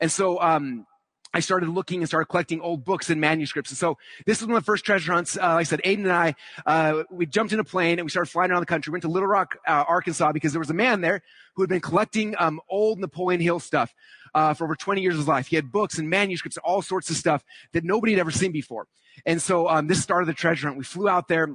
[0.00, 0.86] And so, um,
[1.34, 3.70] I started looking and started collecting old books and manuscripts.
[3.70, 5.36] And so this was one of the first treasure hunts.
[5.36, 6.34] Uh, like I said, Aiden and I,
[6.66, 8.90] uh, we jumped in a plane and we started flying around the country.
[8.90, 11.22] We went to Little Rock, uh, Arkansas because there was a man there
[11.54, 13.94] who had been collecting, um, old Napoleon Hill stuff,
[14.34, 15.46] uh, for over 20 years of his life.
[15.46, 18.52] He had books and manuscripts, and all sorts of stuff that nobody had ever seen
[18.52, 18.86] before.
[19.26, 20.78] And so, um, this started the treasure hunt.
[20.78, 21.54] We flew out there.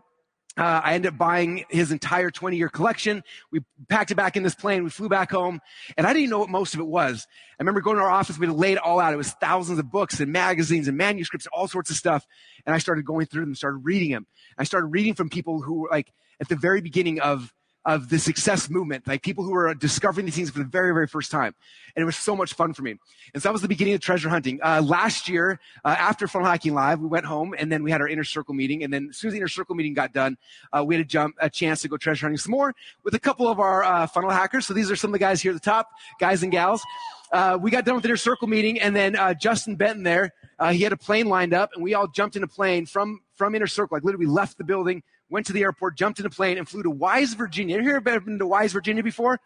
[0.57, 3.23] Uh, I ended up buying his entire 20 year collection.
[3.51, 4.83] We packed it back in this plane.
[4.83, 5.59] We flew back home
[5.97, 7.27] and I didn't know what most of it was.
[7.59, 8.39] I remember going to our office.
[8.39, 9.13] We laid it all out.
[9.13, 12.25] It was thousands of books and magazines and manuscripts, all sorts of stuff.
[12.65, 14.25] And I started going through them, started reading them.
[14.57, 17.53] I started reading from people who were like at the very beginning of
[17.87, 21.07] of the success movement, like people who were discovering these things for the very, very
[21.07, 21.55] first time.
[21.95, 22.91] And it was so much fun for me.
[23.33, 24.59] And so that was the beginning of treasure hunting.
[24.61, 28.01] Uh, last year, uh, after Funnel Hacking Live, we went home and then we had
[28.01, 28.83] our inner circle meeting.
[28.83, 30.37] And then as soon as the inner circle meeting got done,
[30.73, 33.19] uh, we had a jump, a chance to go treasure hunting some more with a
[33.19, 34.67] couple of our uh, funnel hackers.
[34.67, 36.83] So these are some of the guys here at the top, guys and gals.
[37.31, 40.33] Uh, we got done with the inner circle meeting and then uh, Justin Benton there,
[40.71, 43.55] he had a plane lined up and we all jumped in a plane from, from
[43.55, 46.57] inner circle, like literally left the building, went to the airport, jumped in a plane,
[46.57, 47.81] and flew to Wise, Virginia.
[47.81, 49.39] You ever been to Wise, Virginia before?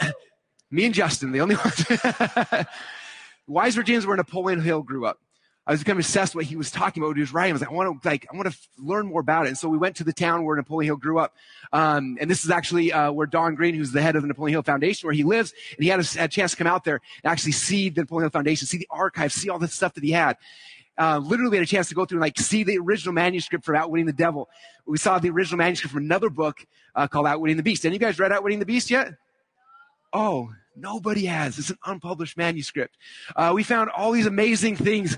[0.70, 2.66] Me and Justin, the only ones.
[3.46, 5.18] Wise, Virginia is where Napoleon Hill grew up.
[5.66, 7.52] I was becoming obsessed with what he was talking about, what he was writing.
[7.52, 9.50] I was like, I want to like, I want to learn more about it.
[9.50, 11.34] And so we went to the town where Napoleon Hill grew up.
[11.74, 14.54] Um, and this is actually uh, where Don Green, who's the head of the Napoleon
[14.54, 16.84] Hill Foundation, where he lives, and he had a, had a chance to come out
[16.84, 19.92] there and actually see the Napoleon Hill Foundation, see the archives, see all the stuff
[19.92, 20.38] that he had
[20.98, 23.76] uh, literally had a chance to go through and like see the original manuscript for
[23.76, 24.48] Outwitting the Devil.
[24.86, 27.84] We saw the original manuscript from another book uh, called Outwitting the Beast.
[27.84, 29.12] Any of you guys read Outwitting the Beast yet?
[30.12, 31.58] Oh, nobody has.
[31.58, 32.96] It's an unpublished manuscript.
[33.36, 35.16] Uh, we found all these amazing things.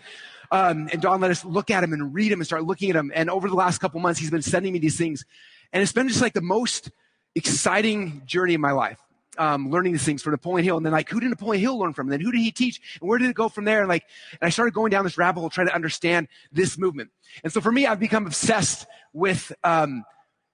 [0.53, 2.95] Um, and Don let us look at them and read them and start looking at
[2.95, 3.13] them.
[3.15, 5.25] And over the last couple months, he's been sending me these things.
[5.73, 6.91] And it's been just like the most
[7.37, 8.99] exciting journey of my life
[9.39, 10.77] um, learning these things from Napoleon Hill.
[10.77, 12.07] And then like, who did Napoleon Hill learn from?
[12.07, 12.81] And then who did he teach?
[13.01, 13.81] And where did it go from there?
[13.81, 14.05] And like,
[14.41, 17.11] and I started going down this rabbit hole trying to understand this movement.
[17.43, 20.05] And so for me, I've become obsessed with, um,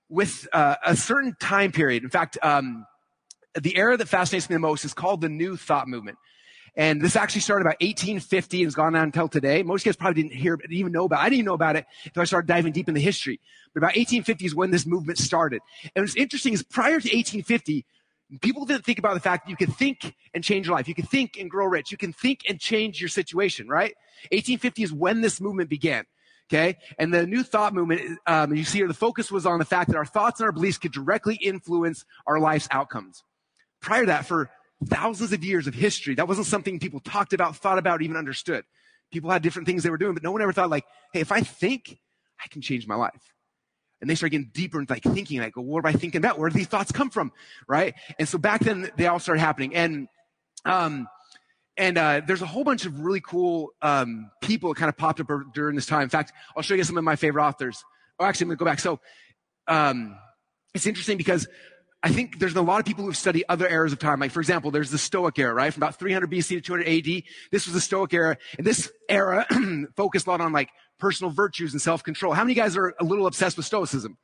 [0.09, 2.05] with uh, a certain time period.
[2.05, 2.87] In fact, um,
[3.61, 6.19] the era that fascinates me the most is called the New Thought Movement.
[6.77, 9.63] And this actually started about 1850 and has gone on until today.
[9.63, 11.23] Most guys probably didn't hear, didn't even know about it.
[11.23, 13.41] I didn't even know about it until I started diving deep in the history.
[13.73, 15.63] But about 1850 is when this movement started.
[15.95, 17.87] And what's interesting is prior to 1850,
[18.41, 20.89] People didn't think about the fact that you can think and change your life.
[20.89, 21.93] You can think and grow rich.
[21.93, 23.95] You can think and change your situation, right?
[24.33, 26.05] 1850 is when this movement began.
[26.49, 26.77] Okay.
[26.99, 29.91] And the new thought movement, um, you see here, the focus was on the fact
[29.91, 33.23] that our thoughts and our beliefs could directly influence our life's outcomes.
[33.81, 34.51] Prior to that, for
[34.85, 38.65] thousands of years of history, that wasn't something people talked about, thought about, even understood.
[39.13, 41.33] People had different things they were doing, but no one ever thought like, hey, if
[41.33, 41.99] I think,
[42.43, 43.35] I can change my life.
[44.01, 46.39] And they start getting deeper into like thinking, like, well, what am I thinking about?
[46.39, 47.33] Where do these thoughts come from?
[47.67, 47.95] Right?
[48.19, 49.75] And so back then they all started happening.
[49.75, 50.09] And,
[50.65, 51.09] um,
[51.77, 55.21] and uh, there's a whole bunch of really cool um, people that kind of popped
[55.21, 56.03] up during this time.
[56.03, 57.85] In fact, I'll show you some of my favorite authors.
[58.19, 58.81] Oh, actually, I'm going to go back.
[58.81, 59.01] So
[59.69, 60.17] um,
[60.75, 61.47] it's interesting because
[62.07, 64.21] I think there's a lot of people who've studied other eras of time.
[64.21, 65.75] Like, for example, there's the Stoic era, right?
[65.75, 67.25] From about 300 BC to 200 AD.
[67.51, 68.37] This was the Stoic era.
[68.57, 69.45] And this era
[69.97, 70.69] focused a lot on like
[71.01, 72.33] personal virtues and self-control.
[72.35, 74.19] How many guys are a little obsessed with Stoicism?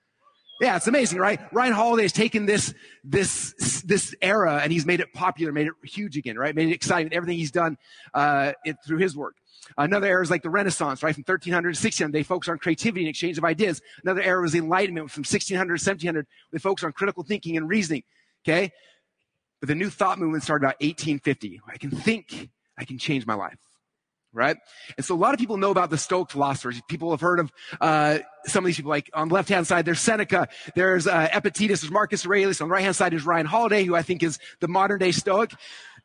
[0.63, 1.41] Yeah, it's amazing, right?
[1.53, 2.73] Ryan Holiday has taken this,
[3.03, 6.55] this, this era and he's made it popular, made it huge again, right?
[6.55, 7.13] Made it exciting.
[7.13, 7.77] Everything he's done,
[8.15, 9.35] uh, it, through his work.
[9.77, 11.13] Another era is like the Renaissance, right?
[11.13, 13.83] From 1300 to 1600, they focus on creativity and exchange of ideas.
[14.05, 16.29] Another era was the Enlightenment from 1600 to 1700.
[16.53, 18.05] They focus on critical thinking and reasoning.
[18.45, 18.71] Okay.
[19.59, 21.61] But the new thought movement started about 1850.
[21.67, 23.59] I can think, I can change my life.
[24.33, 24.57] Right?
[24.97, 26.81] And so a lot of people know about the Stoic philosophers.
[26.89, 30.01] People have heard of, uh, some of these people, like on the left-hand side, there's
[30.01, 32.61] Seneca, there's, uh, Epictetus, there's Marcus Aurelius.
[32.61, 35.53] On the right-hand side is Ryan Holiday, who I think is the modern day Stoic.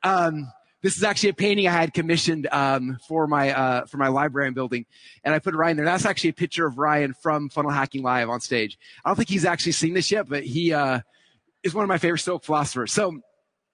[0.03, 0.51] Um,
[0.83, 4.47] this is actually a painting I had commissioned um, for my uh, for my library
[4.47, 4.85] and building,
[5.23, 5.85] and I put Ryan there.
[5.85, 8.77] That's actually a picture of Ryan from Funnel Hacking Live on stage.
[9.03, 10.99] I don't think he's actually seen this yet, but he uh,
[11.63, 12.93] is one of my favorite Stoic philosophers.
[12.93, 13.19] So,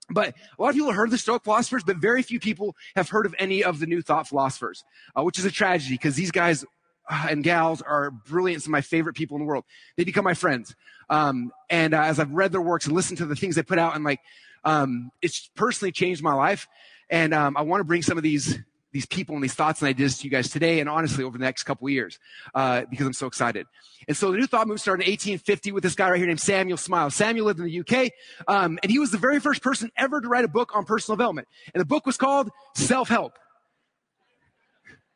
[0.10, 2.76] but a lot of people have heard of the Stoic philosophers, but very few people
[2.96, 4.84] have heard of any of the New Thought philosophers,
[5.18, 6.66] uh, which is a tragedy because these guys
[7.10, 8.64] uh, and gals are brilliant.
[8.64, 9.66] Some of my favorite people in the world.
[9.98, 10.76] They become my friends.
[11.10, 13.80] Um, and uh, as I've read their works and listened to the things they put
[13.80, 14.20] out, and like,
[14.64, 16.68] um, it's personally changed my life.
[17.10, 18.58] And um, I want to bring some of these
[18.94, 21.44] these people and these thoughts and ideas to you guys today and honestly over the
[21.44, 22.20] next couple years
[22.56, 23.66] uh, because I'm so excited.
[24.08, 26.40] And so the New Thought movement started in 1850 with this guy right here named
[26.40, 27.16] Samuel Smiles.
[27.16, 28.12] Samuel lived in the UK,
[28.48, 31.16] um, and he was the very first person ever to write a book on personal
[31.16, 31.48] development.
[31.74, 33.34] And the book was called Self Help.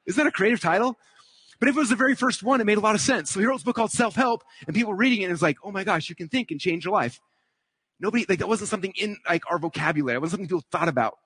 [0.06, 0.98] Isn't that a creative title?
[1.60, 3.32] But if it was the very first one, it made a lot of sense.
[3.32, 5.42] So he wrote this book called Self Help, and people reading it and it was
[5.42, 7.20] like, oh my gosh, you can think and change your life.
[8.00, 10.18] Nobody, like, that wasn't something in, like, our vocabulary.
[10.18, 11.18] It wasn't something people thought about.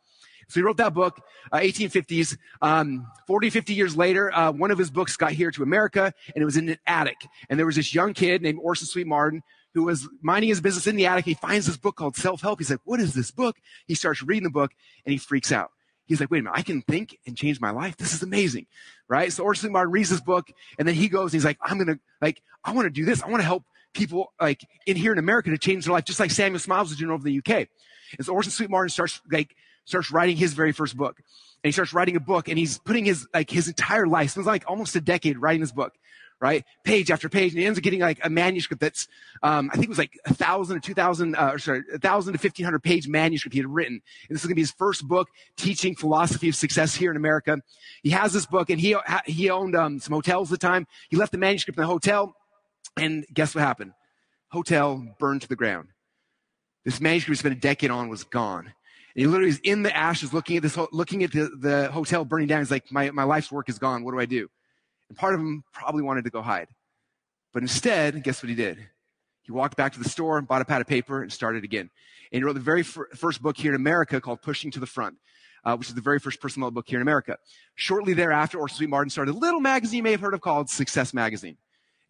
[0.51, 2.37] So he wrote that book, uh, 1850s.
[2.61, 6.41] Um, 40, 50 years later, uh, one of his books got here to America, and
[6.41, 7.17] it was in an attic.
[7.49, 10.87] And there was this young kid named Orson Swett Marden who was minding his business
[10.87, 11.25] in the attic.
[11.25, 12.59] He finds this book called Self Help.
[12.59, 14.71] He's like, "What is this book?" He starts reading the book,
[15.05, 15.71] and he freaks out.
[16.05, 16.57] He's like, "Wait a minute!
[16.57, 17.95] I can think and change my life.
[17.97, 18.67] This is amazing,
[19.07, 21.77] right?" So Orson Swett Marden reads this book, and then he goes, he's like, "I'm
[21.77, 23.23] gonna like, I want to do this.
[23.23, 26.19] I want to help." People like in here in America to change their life, just
[26.19, 27.67] like Samuel Smiles is doing over the UK.
[28.17, 29.53] And so Orson Swett Marden starts like
[29.85, 31.17] starts writing his very first book.
[31.63, 34.47] And he starts writing a book and he's putting his, like, his entire life, it's
[34.47, 35.93] like almost a decade writing this book,
[36.39, 36.65] right?
[36.83, 37.51] Page after page.
[37.51, 39.07] And he ends up getting like a manuscript that's,
[39.43, 42.33] um, I think it was like a thousand or two thousand, uh, sorry, a thousand
[42.33, 44.01] to fifteen hundred page manuscript he had written.
[44.27, 47.17] And this is going to be his first book teaching philosophy of success here in
[47.17, 47.59] America.
[48.01, 50.87] He has this book and he, he owned, um, some hotels at the time.
[51.09, 52.35] He left the manuscript in the hotel
[52.97, 53.93] and guess what happened?
[54.49, 55.89] Hotel burned to the ground.
[56.85, 58.73] This manuscript he spent a decade on was gone.
[59.15, 62.23] And he literally is in the ashes looking at this, looking at the, the hotel
[62.23, 62.59] burning down.
[62.59, 64.03] He's like, my, my life's work is gone.
[64.03, 64.49] What do I do?
[65.09, 66.67] And part of him probably wanted to go hide.
[67.53, 68.77] But instead, guess what he did?
[69.41, 71.89] He walked back to the store, and bought a pad of paper, and started again.
[72.31, 74.85] And he wrote the very fir- first book here in America called Pushing to the
[74.85, 75.17] Front,
[75.65, 77.37] uh, which is the very first personal book here in America.
[77.75, 80.69] Shortly thereafter, Orson Swett Marden started a little magazine you may have heard of called
[80.69, 81.57] Success Magazine.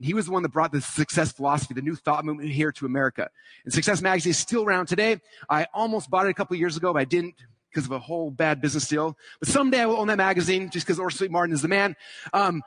[0.03, 2.85] He was the one that brought the success philosophy, the new thought movement here to
[2.85, 3.29] America.
[3.63, 5.19] And Success Magazine is still around today.
[5.49, 7.35] I almost bought it a couple years ago, but I didn't
[7.69, 9.17] because of a whole bad business deal.
[9.39, 11.95] But someday I will own that magazine just because Orson Swett Marden is the man.
[12.33, 12.61] Um,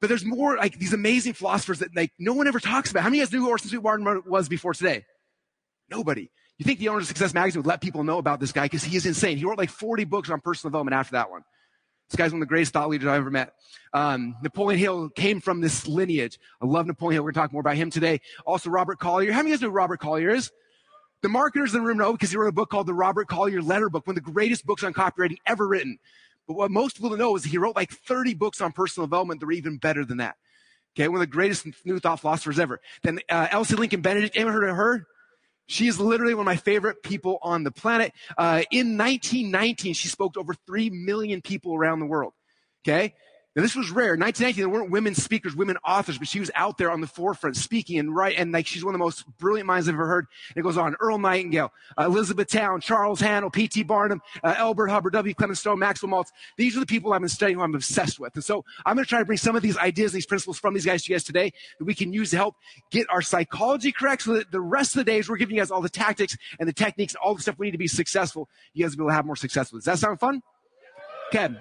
[0.00, 3.02] but there's more like these amazing philosophers that like no one ever talks about.
[3.02, 5.04] How many of you guys knew who Orson Swett Marden was before today?
[5.90, 6.30] Nobody.
[6.58, 8.82] You think the owner of Success Magazine would let people know about this guy because
[8.82, 9.38] he is insane.
[9.38, 11.44] He wrote like 40 books on personal development after that one.
[12.08, 13.54] This guy's one of the greatest thought leaders I've ever met.
[13.92, 16.38] Um, Napoleon Hill came from this lineage.
[16.60, 17.24] I love Napoleon Hill.
[17.24, 18.20] We're going to talk more about him today.
[18.46, 19.32] Also, Robert Collier.
[19.32, 20.50] How many of you guys know Robert Collier is?
[21.20, 23.60] The marketers in the room know because he wrote a book called the Robert Collier
[23.60, 25.98] Letter Book, one of the greatest books on copywriting ever written.
[26.46, 29.40] But what most people don't know is he wrote like 30 books on personal development
[29.40, 30.36] that were even better than that.
[30.96, 32.80] Okay, one of the greatest new thought philosophers ever.
[33.02, 35.06] Then uh, Elsie Lincoln Benedict, anyone heard of her?
[35.68, 38.12] She is literally one of my favorite people on the planet.
[38.36, 42.32] Uh, in 1919, she spoke to over 3 million people around the world.
[42.82, 43.14] Okay?
[43.58, 44.10] Now this was rare.
[44.10, 47.56] 1919, there weren't women speakers, women authors, but she was out there on the forefront
[47.56, 50.28] speaking and right, and like she's one of the most brilliant minds I've ever heard.
[50.54, 50.94] And it goes on.
[51.00, 53.82] Earl Nightingale, uh, Elizabeth Towne, Charles Haanel, P.T.
[53.82, 55.34] Barnum, uh, Elbert Hubbard, W.
[55.34, 56.28] Clement Stone, Maxwell Maltz.
[56.56, 58.32] These are the people I've been studying who I'm obsessed with.
[58.36, 60.72] And so I'm going to try to bring some of these ideas, these principles from
[60.72, 62.54] these guys to you guys today that we can use to help
[62.92, 65.72] get our psychology correct so that the rest of the days we're giving you guys
[65.72, 68.48] all the tactics and the techniques, all the stuff we need to be successful.
[68.72, 69.82] You guys will be able to have more success with.
[69.82, 70.42] Does that sound fun?
[71.34, 71.56] Okay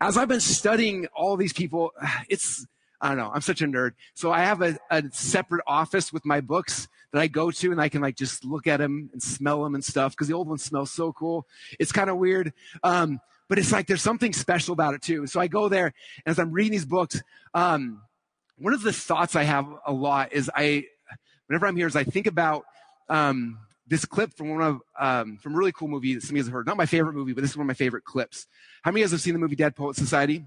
[0.00, 1.92] as I've been studying all these people,
[2.28, 2.66] it's,
[3.00, 3.92] I don't know, I'm such a nerd.
[4.14, 7.80] So I have a, a separate office with my books that I go to and
[7.80, 10.48] I can like just look at them and smell them and stuff because the old
[10.48, 11.46] ones smell so cool.
[11.78, 12.52] It's kind of weird.
[12.82, 15.26] Um, but it's like there's something special about it too.
[15.26, 15.94] So I go there and
[16.26, 17.22] as I'm reading these books,
[17.54, 18.02] um,
[18.58, 20.86] one of the thoughts I have a lot is I,
[21.46, 22.64] whenever I'm here, is I think about
[23.08, 26.38] um, this clip from one of um, from a really cool movie that some of
[26.38, 26.66] you have heard.
[26.66, 28.46] Not my favorite movie, but this is one of my favorite clips.
[28.82, 30.44] How many of you guys have seen the movie Dead Poet Society?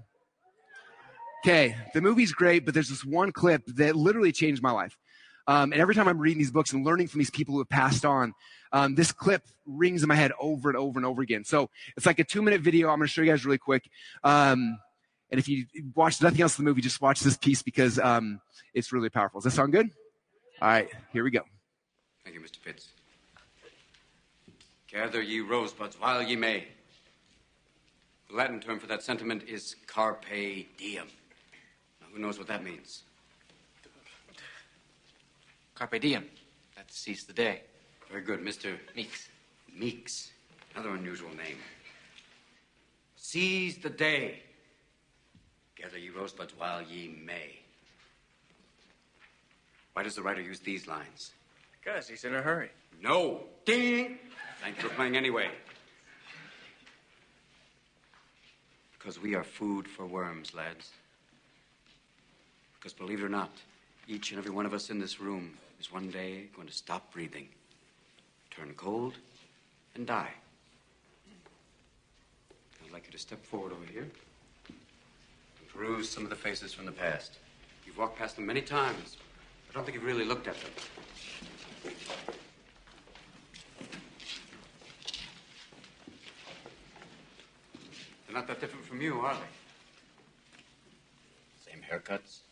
[1.42, 4.98] Okay, the movie's great, but there's this one clip that literally changed my life.
[5.46, 7.68] Um, and every time I'm reading these books and learning from these people who have
[7.68, 8.34] passed on,
[8.72, 11.44] um, this clip rings in my head over and over and over again.
[11.44, 12.88] So it's like a two minute video.
[12.88, 13.88] I'm going to show you guys really quick.
[14.22, 14.78] Um,
[15.30, 18.40] and if you watch nothing else in the movie, just watch this piece because um,
[18.74, 19.40] it's really powerful.
[19.40, 19.88] Does that sound good?
[20.60, 21.40] All right, here we go.
[22.24, 22.62] Thank you, Mr.
[22.62, 22.88] Pitts.
[24.92, 26.66] Gather ye rosebuds while ye may.
[28.28, 30.24] The Latin term for that sentiment is carpe
[30.76, 31.06] diem.
[32.00, 33.02] Now, who knows what that means?
[35.76, 36.24] Carpe diem.
[36.76, 37.62] That's seize the day.
[38.10, 38.76] Very good, Mr.
[38.96, 39.28] Meeks.
[39.72, 40.30] Meeks.
[40.74, 41.58] Another unusual name.
[43.16, 44.40] Seize the day.
[45.76, 47.60] Gather ye rosebuds while ye may.
[49.92, 51.32] Why does the writer use these lines?
[51.72, 52.70] Because he's in a hurry.
[53.00, 53.44] No.
[53.64, 54.18] Ding!
[54.62, 55.48] Thank you for playing anyway.
[58.98, 60.90] Because we are food for worms, lads.
[62.78, 63.50] Because believe it or not,
[64.06, 67.10] each and every one of us in this room is one day going to stop
[67.12, 67.48] breathing,
[68.50, 69.14] turn cold,
[69.94, 70.30] and die.
[72.84, 74.06] I'd like you to step forward over here
[74.68, 77.38] and peruse some of the faces from the past.
[77.86, 79.16] You've walked past them many times.
[79.70, 82.32] I don't think you've really looked at them.
[88.30, 89.40] They're not that different from you, are they?
[91.68, 92.42] Same haircuts,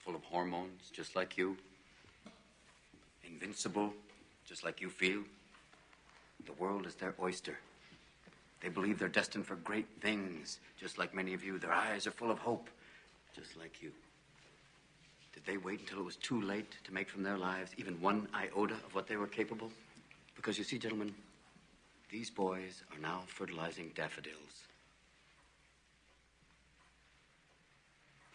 [0.00, 1.56] full of hormones, just like you.
[3.24, 3.92] Invincible,
[4.44, 5.22] just like you feel.
[6.46, 7.56] The world is their oyster.
[8.60, 11.60] They believe they're destined for great things, just like many of you.
[11.60, 12.68] Their eyes are full of hope,
[13.36, 13.92] just like you.
[15.32, 18.26] Did they wait until it was too late to make from their lives even one
[18.34, 19.70] iota of what they were capable?
[20.34, 21.14] Because you see, gentlemen,
[22.10, 24.66] these boys are now fertilizing daffodils.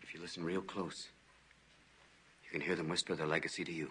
[0.04, 1.08] If you listen real close,
[2.44, 3.90] you can hear them whisper their legacy to you.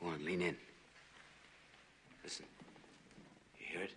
[0.00, 0.56] Go on, lean in.
[2.22, 2.46] Listen.
[3.58, 3.90] You hear it?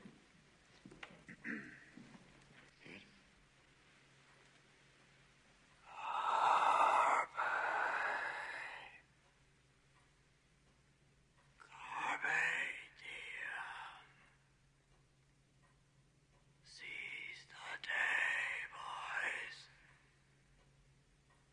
[16.66, 19.58] Seize the day, boys.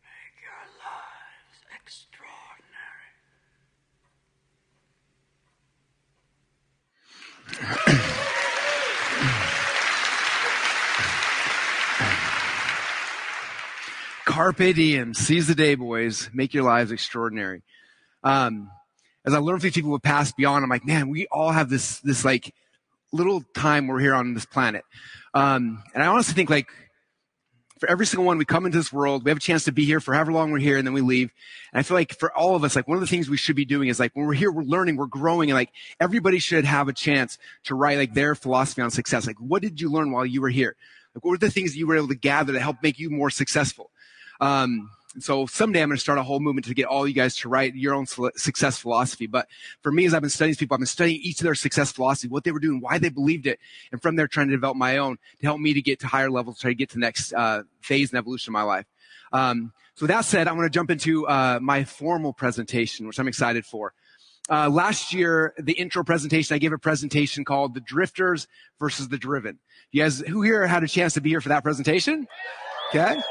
[0.03, 3.11] Make your lives extraordinary.
[14.41, 16.27] Carpe diem, seize the day, boys.
[16.33, 17.61] Make your lives extraordinary.
[18.23, 18.71] Um,
[19.23, 21.69] as I learn from these people who passed beyond, I'm like, man, we all have
[21.69, 22.55] this this like
[23.13, 24.83] little time we're here on this planet.
[25.35, 26.69] Um, and I honestly think like
[27.79, 29.85] for every single one, we come into this world, we have a chance to be
[29.85, 31.29] here for however long we're here, and then we leave.
[31.71, 33.55] And I feel like for all of us, like one of the things we should
[33.55, 36.65] be doing is like when we're here, we're learning, we're growing, and like everybody should
[36.65, 39.27] have a chance to write like their philosophy on success.
[39.27, 40.75] Like, what did you learn while you were here?
[41.13, 43.11] Like, what were the things that you were able to gather to help make you
[43.11, 43.90] more successful?
[44.41, 47.35] Um, so someday I'm going to start a whole movement to get all you guys
[47.37, 49.27] to write your own success philosophy.
[49.27, 49.47] But
[49.81, 51.91] for me, as I've been studying these people, I've been studying each of their success
[51.91, 53.59] philosophy, what they were doing, why they believed it,
[53.91, 56.31] and from there trying to develop my own to help me to get to higher
[56.31, 58.85] levels, try to get to the next uh, phase and evolution of my life.
[59.33, 63.27] Um, so that said, I'm going to jump into uh, my formal presentation, which I'm
[63.27, 63.93] excited for.
[64.49, 68.47] Uh, last year, the intro presentation, I gave a presentation called "The Drifters
[68.79, 69.59] versus the Driven."
[69.91, 72.27] You guys, who here had a chance to be here for that presentation?
[72.89, 73.21] Okay.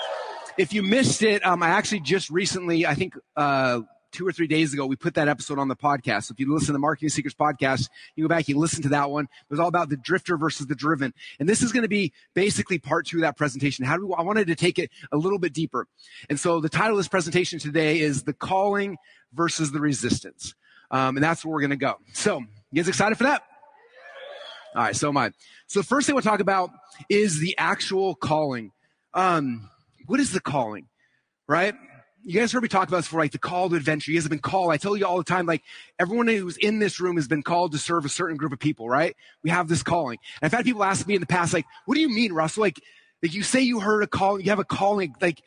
[0.60, 3.80] If you missed it, um, I actually just recently, I think, uh,
[4.12, 6.24] two or three days ago, we put that episode on the podcast.
[6.24, 8.90] So if you listen to the Marketing Secrets podcast, you go back, you listen to
[8.90, 9.24] that one.
[9.24, 11.14] It was all about the drifter versus the driven.
[11.38, 13.86] And this is going to be basically part two of that presentation.
[13.86, 15.86] How do we, I wanted to take it a little bit deeper.
[16.28, 18.98] And so the title of this presentation today is the calling
[19.32, 20.54] versus the resistance.
[20.90, 21.94] Um, and that's where we're going to go.
[22.12, 23.44] So you guys excited for that?
[24.74, 24.94] All right.
[24.94, 25.32] So am I.
[25.68, 26.68] So the first thing we'll talk about
[27.08, 28.72] is the actual calling.
[29.14, 29.70] Um,
[30.10, 30.88] what is the calling?
[31.48, 31.74] Right?
[32.22, 34.10] You guys heard me talk about this before, like the call to adventure.
[34.10, 34.72] You guys have been called.
[34.72, 35.62] I tell you all the time, like
[35.98, 38.88] everyone who's in this room has been called to serve a certain group of people,
[38.88, 39.16] right?
[39.42, 40.18] We have this calling.
[40.42, 42.60] And I've had people ask me in the past, like, what do you mean, Russell?
[42.60, 42.78] Like,
[43.22, 45.40] like you say you heard a call, you have a calling, like,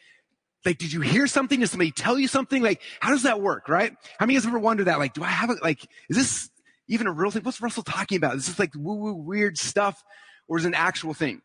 [0.65, 1.59] like, did you hear something?
[1.59, 2.63] Did somebody tell you something?
[2.63, 3.93] Like, how does that work, right?
[4.17, 4.97] How many of you ever wondered that?
[4.97, 6.49] Like, do I have a, like, is this
[6.87, 7.43] even a real thing?
[7.43, 8.35] What's Russell talking about?
[8.35, 10.03] Is this like woo woo weird stuff
[10.47, 11.41] or is it an actual thing?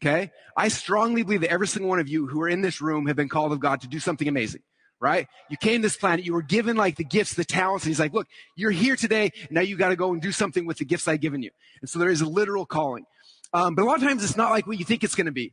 [0.00, 0.30] Okay.
[0.56, 3.16] I strongly believe that every single one of you who are in this room have
[3.16, 4.62] been called of God to do something amazing,
[5.00, 5.26] right?
[5.50, 7.98] You came to this planet, you were given like the gifts, the talents, and he's
[7.98, 10.84] like, look, you're here today, now you got to go and do something with the
[10.84, 11.50] gifts I've given you.
[11.80, 13.06] And so there is a literal calling.
[13.52, 15.32] Um, but a lot of times it's not like what you think it's going to
[15.32, 15.52] be.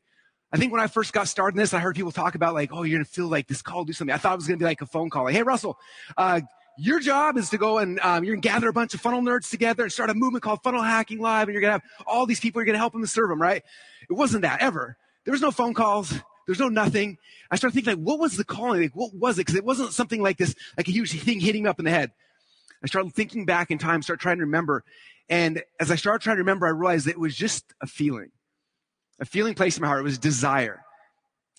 [0.52, 2.70] I think when I first got started in this, I heard people talk about like,
[2.72, 4.14] oh, you're going to feel like this call do something.
[4.14, 5.26] I thought it was going to be like a phone call.
[5.26, 5.78] Like, hey, Russell,
[6.18, 6.42] uh,
[6.78, 9.50] your job is to go and um, you're to gather a bunch of funnel nerds
[9.50, 12.40] together and start a movement called Funnel Hacking Live, and you're to have all these
[12.40, 12.62] people.
[12.62, 13.64] You're to help them and serve them, right?
[14.10, 14.98] It wasn't that ever.
[15.24, 16.14] There was no phone calls.
[16.46, 17.18] There's no nothing.
[17.50, 18.82] I started thinking like, what was the calling?
[18.82, 19.42] Like, what was it?
[19.42, 21.92] Because it wasn't something like this, like a huge thing hitting me up in the
[21.92, 22.12] head.
[22.84, 24.84] I started thinking back in time, start trying to remember.
[25.28, 28.30] And as I started trying to remember, I realized it was just a feeling,
[29.20, 30.02] a feeling placed in my heart.
[30.02, 30.84] It was desire.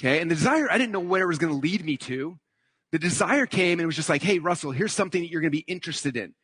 [0.01, 0.21] Okay.
[0.21, 2.39] And the desire, I didn't know where it was going to lead me to.
[2.93, 5.53] The desire came and it was just like, hey, Russell, here's something that you're going
[5.53, 6.35] to be interested in.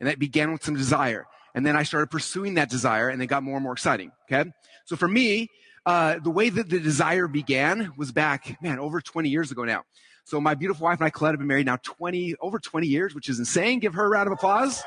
[0.00, 1.26] And that began with some desire.
[1.54, 4.12] And then I started pursuing that desire and it got more and more exciting.
[4.30, 4.50] Okay.
[4.84, 5.48] So for me,
[5.86, 9.84] uh, the way that the desire began was back, man, over 20 years ago now.
[10.24, 13.14] So my beautiful wife and I, Colette, have been married now 20, over 20 years,
[13.14, 13.78] which is insane.
[13.78, 14.82] Give her a round of applause.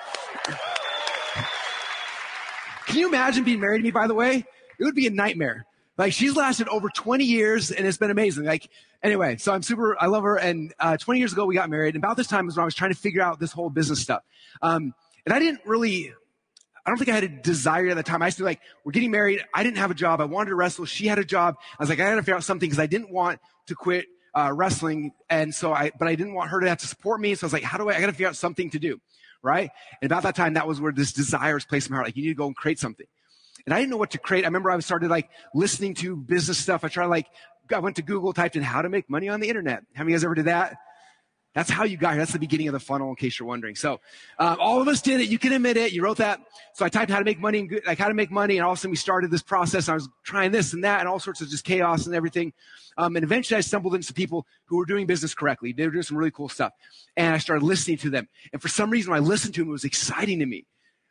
[2.87, 4.45] Can you imagine being married to me, by the way?
[4.77, 5.65] It would be a nightmare.
[5.99, 8.45] Like she's lasted over 20 years and it's been amazing.
[8.45, 8.69] Like
[9.03, 10.37] anyway, so I'm super, I love her.
[10.37, 11.93] And uh, 20 years ago we got married.
[11.93, 14.01] And about this time was when I was trying to figure out this whole business
[14.01, 14.23] stuff.
[14.61, 14.93] Um,
[15.25, 16.13] and I didn't really,
[16.85, 18.21] I don't think I had a desire at the time.
[18.21, 19.43] I used to be like, we're getting married.
[19.53, 20.21] I didn't have a job.
[20.21, 20.85] I wanted to wrestle.
[20.85, 21.57] She had a job.
[21.77, 24.05] I was like, I got to figure out something because I didn't want to quit
[24.33, 25.11] uh, wrestling.
[25.29, 27.35] And so I, but I didn't want her to have to support me.
[27.35, 29.01] So I was like, how do I, I got to figure out something to do.
[29.41, 29.69] Right.
[30.01, 32.07] And about that time, that was where this desire was placed in my heart.
[32.07, 33.05] Like, you need to go and create something.
[33.65, 34.43] And I didn't know what to create.
[34.43, 36.83] I remember I started like listening to business stuff.
[36.83, 37.27] I tried like,
[37.73, 39.83] I went to Google, typed in how to make money on the internet.
[39.93, 40.77] How many of you guys ever did that?
[41.55, 42.19] That's how you got here.
[42.19, 43.75] That's the beginning of the funnel, in case you're wondering.
[43.75, 43.99] So,
[44.37, 45.29] uh, all of us did it.
[45.29, 45.91] You can admit it.
[45.91, 46.39] You wrote that.
[46.73, 48.73] So I typed how to make money, and like how to make money, and all
[48.73, 49.89] of a sudden we started this process.
[49.89, 52.53] I was trying this and that, and all sorts of just chaos and everything.
[52.97, 55.73] Um, and eventually, I stumbled into people who were doing business correctly.
[55.73, 56.71] They were doing some really cool stuff,
[57.17, 58.27] and I started listening to them.
[58.53, 60.67] And for some reason, when I listened to them, it was exciting to me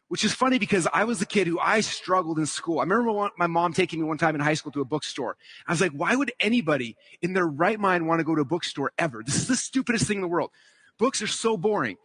[0.08, 2.80] which is funny because I was the kid who I struggled in school.
[2.80, 5.36] I remember my mom taking me one time in high school to a bookstore.
[5.66, 8.46] I was like, why would anybody in their right mind want to go to a
[8.46, 9.22] bookstore ever?
[9.22, 10.50] This is the stupidest thing in the world.
[10.98, 11.96] Books are so boring.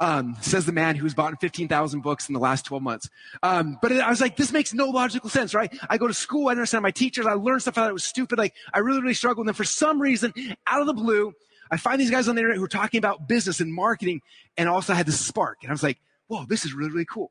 [0.00, 3.08] Um, says the man who's bought 15,000 books in the last 12 months.
[3.40, 5.72] Um, but I was like, this makes no logical sense, right?
[5.88, 8.02] I go to school, I understand my teachers, I learn stuff I thought it was
[8.02, 8.36] stupid.
[8.36, 9.46] Like, I really, really struggled.
[9.46, 10.34] And then for some reason,
[10.66, 11.32] out of the blue,
[11.70, 14.22] I find these guys on the internet who are talking about business and marketing
[14.56, 15.58] and also had this spark.
[15.62, 17.30] And I was like, whoa, this is really, really cool.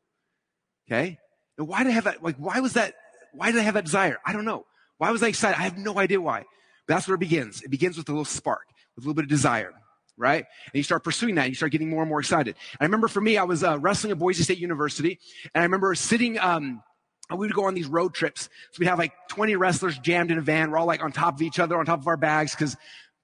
[0.91, 1.17] Okay.
[1.57, 2.21] And why did I have that?
[2.21, 2.95] Like, why was that?
[3.33, 4.19] Why did I have that desire?
[4.25, 4.65] I don't know.
[4.97, 5.57] Why was I excited?
[5.57, 6.43] I have no idea why.
[6.87, 7.61] But that's where it begins.
[7.61, 9.73] It begins with a little spark, with a little bit of desire
[10.17, 10.45] right?
[10.65, 12.55] And you start pursuing that, and you start getting more and more excited.
[12.79, 15.19] I remember for me, I was uh, wrestling at Boise State University,
[15.55, 16.37] and I remember sitting.
[16.37, 16.83] Um,
[17.31, 18.43] we would go on these road trips.
[18.43, 20.69] So we'd have like 20 wrestlers jammed in a van.
[20.69, 22.75] We're all like on top of each other, on top of our bags, because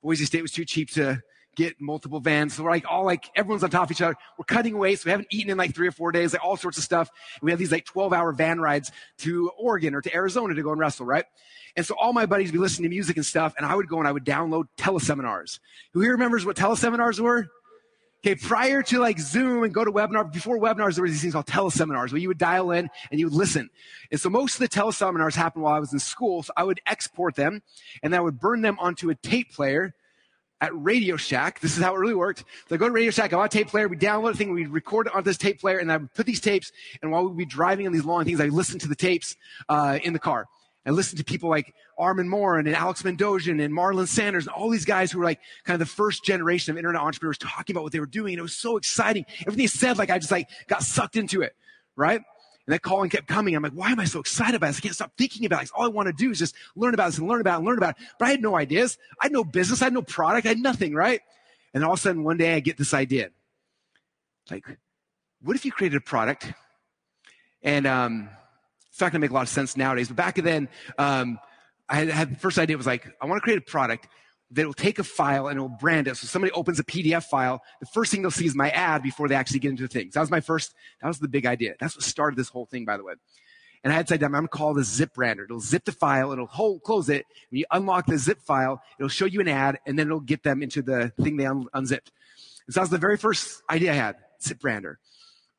[0.01, 1.21] Boise State was too cheap to
[1.57, 2.53] get multiple vans.
[2.53, 4.15] So we're like all like, everyone's on top of each other.
[4.37, 4.99] We're cutting weight.
[4.99, 7.09] So we haven't eaten in like three or four days, like all sorts of stuff.
[7.35, 10.61] And we have these like 12 hour van rides to Oregon or to Arizona to
[10.61, 11.25] go and wrestle, right?
[11.75, 13.55] And so all my buddies would be listening to music and stuff.
[13.57, 15.59] And I would go and I would download teleseminars.
[15.93, 17.47] Who here remembers what teleseminars were?
[18.25, 22.11] Okay, prior to like Zoom and GoToWebinar, before webinars, there were these things called teleseminars
[22.11, 23.69] where you would dial in and you would listen.
[24.11, 26.43] And so most of the teleseminars happened while I was in school.
[26.43, 27.61] So I would export them
[28.03, 29.93] and I would burn them onto a tape player
[30.61, 31.59] at Radio Shack.
[31.59, 32.43] This is how it really worked.
[32.67, 34.53] So I go to Radio Shack, I want a tape player, we download a thing,
[34.53, 37.37] we record it onto this tape player, and I put these tapes, and while we'd
[37.37, 39.35] be driving on these long things, I listened to the tapes
[39.69, 40.47] uh, in the car.
[40.85, 44.69] I listened to people like Armand Morin and Alex Mandossian and Marlon Sanders and all
[44.69, 47.83] these guys who were like kind of the first generation of internet entrepreneurs talking about
[47.83, 48.33] what they were doing.
[48.33, 49.25] And it was so exciting.
[49.41, 51.55] Everything they said, like I just like got sucked into it,
[51.97, 52.21] right?
[52.67, 53.55] And that calling kept coming.
[53.55, 54.77] I'm like, why am I so excited about this?
[54.77, 55.71] I can't stop thinking about it.
[55.73, 57.65] All I want to do is just learn about this and learn about it and
[57.65, 58.05] learn about it.
[58.19, 58.97] But I had no ideas.
[59.21, 59.81] I had no business.
[59.81, 60.45] I had no product.
[60.45, 61.21] I had nothing, right?
[61.73, 63.29] And all of a sudden, one day I get this idea.
[64.51, 64.65] Like,
[65.41, 66.51] what if you created a product?
[67.63, 68.29] And um,
[68.89, 70.09] it's not going to make a lot of sense nowadays.
[70.09, 71.39] But back then, um,
[71.87, 74.09] I had, had the first idea was like, I want to create a product
[74.51, 76.15] that will take a file and it will brand it.
[76.15, 79.27] So somebody opens a PDF file, the first thing they'll see is my ad before
[79.27, 80.13] they actually get into the things.
[80.13, 81.75] That was my first, that was the big idea.
[81.79, 83.13] That's what started this whole thing, by the way.
[83.83, 85.43] And I had said, I'm going to call this zip brander.
[85.43, 87.25] It'll zip the file, it'll hold, close it.
[87.49, 90.43] When you unlock the zip file, it'll show you an ad, and then it'll get
[90.43, 92.11] them into the thing they un- unzipped.
[92.65, 94.99] And so that was the very first idea I had, zip brander,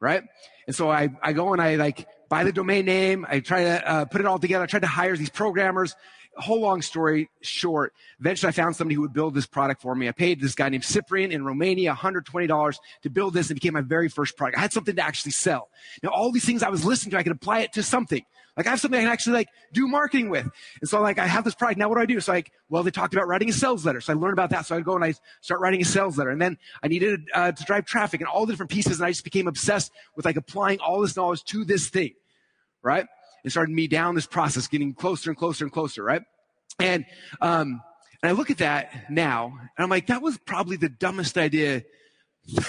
[0.01, 0.25] right?
[0.67, 3.25] And so I, I go and I like buy the domain name.
[3.29, 4.65] I try to uh, put it all together.
[4.65, 5.95] I tried to hire these programmers
[6.43, 10.09] whole long story short, eventually I found somebody who would build this product for me.
[10.09, 13.81] I paid this guy named Cyprian in Romania $120 to build this and became my
[13.81, 14.59] very first product.
[14.59, 15.69] I had something to actually sell.
[16.03, 18.25] Now, all these things I was listening to, I could apply it to something.
[18.59, 20.51] Like I have something I can actually like do marketing with.
[20.81, 21.79] And so like I have this product.
[21.79, 22.19] Now what do I do?
[22.19, 24.01] So like, well, they talked about writing a sales letter.
[24.01, 24.67] So I learned about that.
[24.67, 26.31] So I go and I start writing a sales letter.
[26.31, 28.99] And then I needed uh, to drive traffic and all the different pieces.
[28.99, 32.15] And I just became obsessed with like applying all this knowledge to this thing.
[32.83, 33.07] Right.
[33.45, 36.03] And started me down this process, getting closer and closer and closer.
[36.03, 36.23] Right.
[36.79, 37.07] And,
[37.41, 37.81] um,
[38.23, 41.85] and I look at that now and I'm like, that was probably the dumbest idea,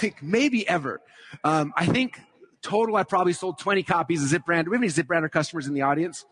[0.02, 1.00] like maybe ever.
[1.44, 2.20] Um, I think
[2.62, 4.66] total, I probably sold 20 copies of Zip Brand.
[4.66, 6.24] Do we have any Zip Brander customers in the audience?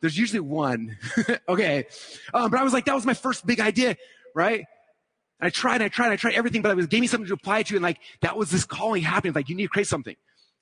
[0.00, 0.96] There's usually one.
[1.48, 1.86] okay.
[2.32, 3.96] Um, but I was like, that was my first big idea,
[4.34, 4.64] right?
[5.40, 7.34] And I tried, I tried, I tried everything, but it was gave me something to
[7.34, 9.34] apply to, and like that was this calling happening.
[9.34, 10.16] Like you need to create something,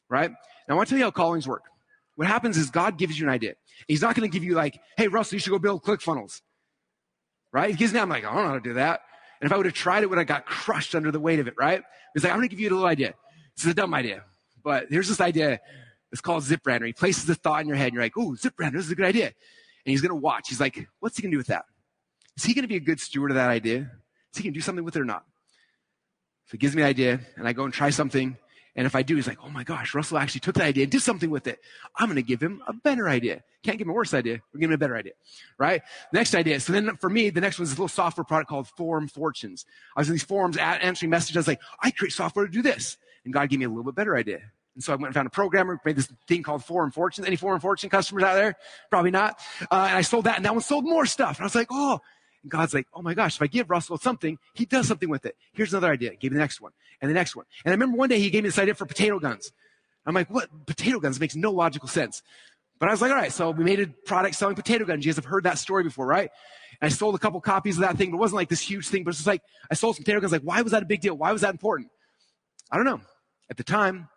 [0.09, 0.27] right?
[0.27, 0.37] And
[0.69, 1.65] I want to tell you how callings work.
[2.17, 3.55] What happens is God gives you an idea.
[3.87, 6.41] He's not going to give you like, hey Russell, you should go build ClickFunnels,
[7.53, 7.71] right?
[7.71, 9.03] He gives me, I'm like, I don't know how to do that.
[9.41, 11.47] And if I would have tried it, would have got crushed under the weight of
[11.47, 11.83] it, right?
[12.15, 13.15] He's like, I'm going to give you a little idea.
[13.55, 14.25] This is a dumb idea.
[14.65, 15.61] But here's this idea.
[16.11, 16.87] It's called Zip Brander.
[16.87, 18.93] He places the thought in your head, and you're like, "Oh, Zip Brander, this is
[18.93, 19.35] a good idea." And
[19.85, 20.49] he's going to watch.
[20.49, 21.65] He's like, "What's he going to do with that?
[22.37, 23.91] Is he going to be a good steward of that idea?
[24.33, 25.25] Is he going to do something with it or not?"
[26.47, 28.37] So he gives me an idea, and I go and try something.
[28.77, 30.93] And if I do, he's like, "Oh my gosh, Russell actually took that idea and
[30.93, 31.59] did something with it.
[31.97, 33.43] I'm going to give him a better idea.
[33.63, 34.41] Can't give him a worse idea.
[34.53, 35.15] We're giving him a better idea,
[35.59, 35.83] right?
[36.13, 36.61] Next idea.
[36.61, 39.65] So then for me, the next one is this little software product called Forum Fortunes.
[39.97, 41.37] I was in these forums answering messages.
[41.37, 42.99] I was like, I create software to do this.
[43.25, 44.41] And God gave me a little bit better idea.
[44.77, 47.27] And so I went and found a programmer, made this thing called Forum Fortunes.
[47.27, 48.57] Any Forum Fortune customers out there?
[48.91, 49.41] Probably not.
[49.63, 51.39] Uh, and I sold that, and that one sold more stuff.
[51.39, 52.01] And I was like, oh.
[52.47, 55.27] And God's like, oh my gosh, if I give Russell something, he does something with
[55.27, 55.37] it.
[55.53, 56.15] Here's another idea.
[56.15, 56.71] Gave me the next one,
[57.01, 57.45] and the next one.
[57.65, 59.51] And I remember one day he gave me this idea for potato guns.
[60.07, 60.49] I'm like, what?
[60.65, 61.19] Potato guns?
[61.19, 62.23] Makes no logical sense.
[62.79, 65.05] But I was like, all right, so we made a product selling potato guns.
[65.05, 66.31] You guys have heard that story before, right?
[66.81, 68.87] And I sold a couple copies of that thing, but it wasn't like this huge
[68.87, 70.31] thing, but it's just like, I sold some potato guns.
[70.31, 71.17] Like, why was that a big deal?
[71.17, 71.89] Why was that important?
[72.71, 73.01] I don't know.
[73.51, 74.09] At the time,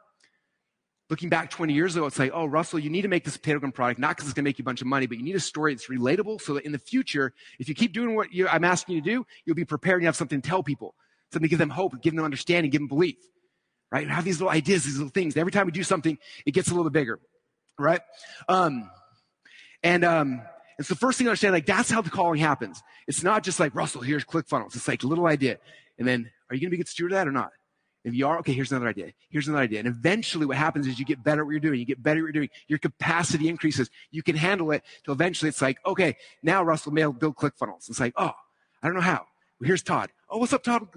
[1.10, 3.60] looking back 20 years ago, it's like, oh, Russell, you need to make this potato
[3.60, 5.24] gun product, not because it's going to make you a bunch of money, but you
[5.24, 8.28] need a story that's relatable so that in the future, if you keep doing what
[8.50, 10.94] I'm asking you to do, you'll be prepared and you have something to tell people,
[11.32, 13.18] something to give them hope, give them understanding, give them belief,
[13.92, 14.08] right?
[14.08, 15.36] Have these little ideas, these little things.
[15.36, 17.20] Every time we do something, it gets a little bit bigger,
[17.80, 18.02] right?
[18.48, 18.90] Um,
[19.82, 20.42] and, um,
[20.78, 22.82] it's the first thing to understand, like, that's how the calling happens.
[23.06, 24.78] It's not just like, Russell, here's ClickFunnels.
[24.78, 25.58] It's like little idea.
[25.98, 27.52] And then, are you going to be a good steward of that or not?
[28.04, 29.12] If you are, okay, here's another idea.
[29.30, 29.80] Here's another idea.
[29.80, 31.80] And eventually what happens is you get better at what you're doing.
[31.80, 32.50] You get better at what you're doing.
[32.68, 33.90] Your capacity increases.
[34.12, 37.90] You can handle it till eventually it's like, okay, now Russell Mail build ClickFunnels.
[37.90, 38.32] It's like, oh,
[38.82, 39.26] I don't know how.
[39.60, 40.12] Well, here's Todd.
[40.30, 40.88] Oh, what's up, Todd?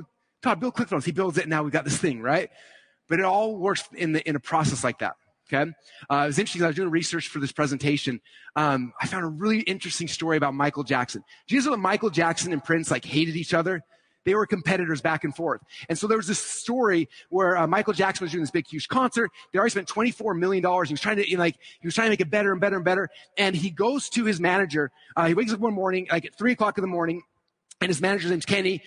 [0.43, 1.05] Todd, build ClickFunnels.
[1.05, 2.51] He builds it and now we've got this thing, right?
[3.09, 5.17] But it all works in the, in a process like that.
[5.53, 5.71] Okay.
[6.11, 6.63] Uh, it was interesting.
[6.63, 8.21] I was doing research for this presentation.
[8.57, 11.23] Um, I found a really interesting story about Michael Jackson.
[11.47, 13.83] Do you know that Michael Jackson and Prince like hated each other?
[14.25, 15.61] They were competitors back and forth.
[15.89, 18.89] And so there was this story where uh, Michael Jackson was doing this big, huge
[18.89, 19.31] concert.
[19.53, 20.63] They already spent $24 million.
[20.63, 22.61] He was trying to, you know, like, he was trying to make it better and
[22.61, 23.09] better and better.
[23.37, 24.91] And he goes to his manager.
[25.17, 27.23] Uh, he wakes up one morning, like at three o'clock in the morning,
[27.81, 28.83] and his manager's name's Kenny.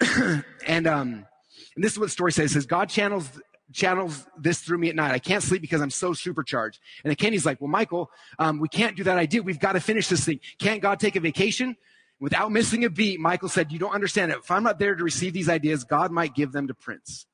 [0.66, 1.26] and, um,
[1.74, 2.50] and this is what the story says.
[2.50, 3.28] It says, God channels
[3.72, 5.12] channels this through me at night.
[5.12, 6.78] I can't sleep because I'm so supercharged.
[7.04, 9.42] And Kenny's like, well, Michael, um, we can't do that idea.
[9.42, 10.40] We've got to finish this thing.
[10.58, 11.76] Can't God take a vacation?
[12.22, 14.38] Without missing a beat, Michael said, You don't understand it.
[14.38, 17.26] If I'm not there to receive these ideas, God might give them to Prince.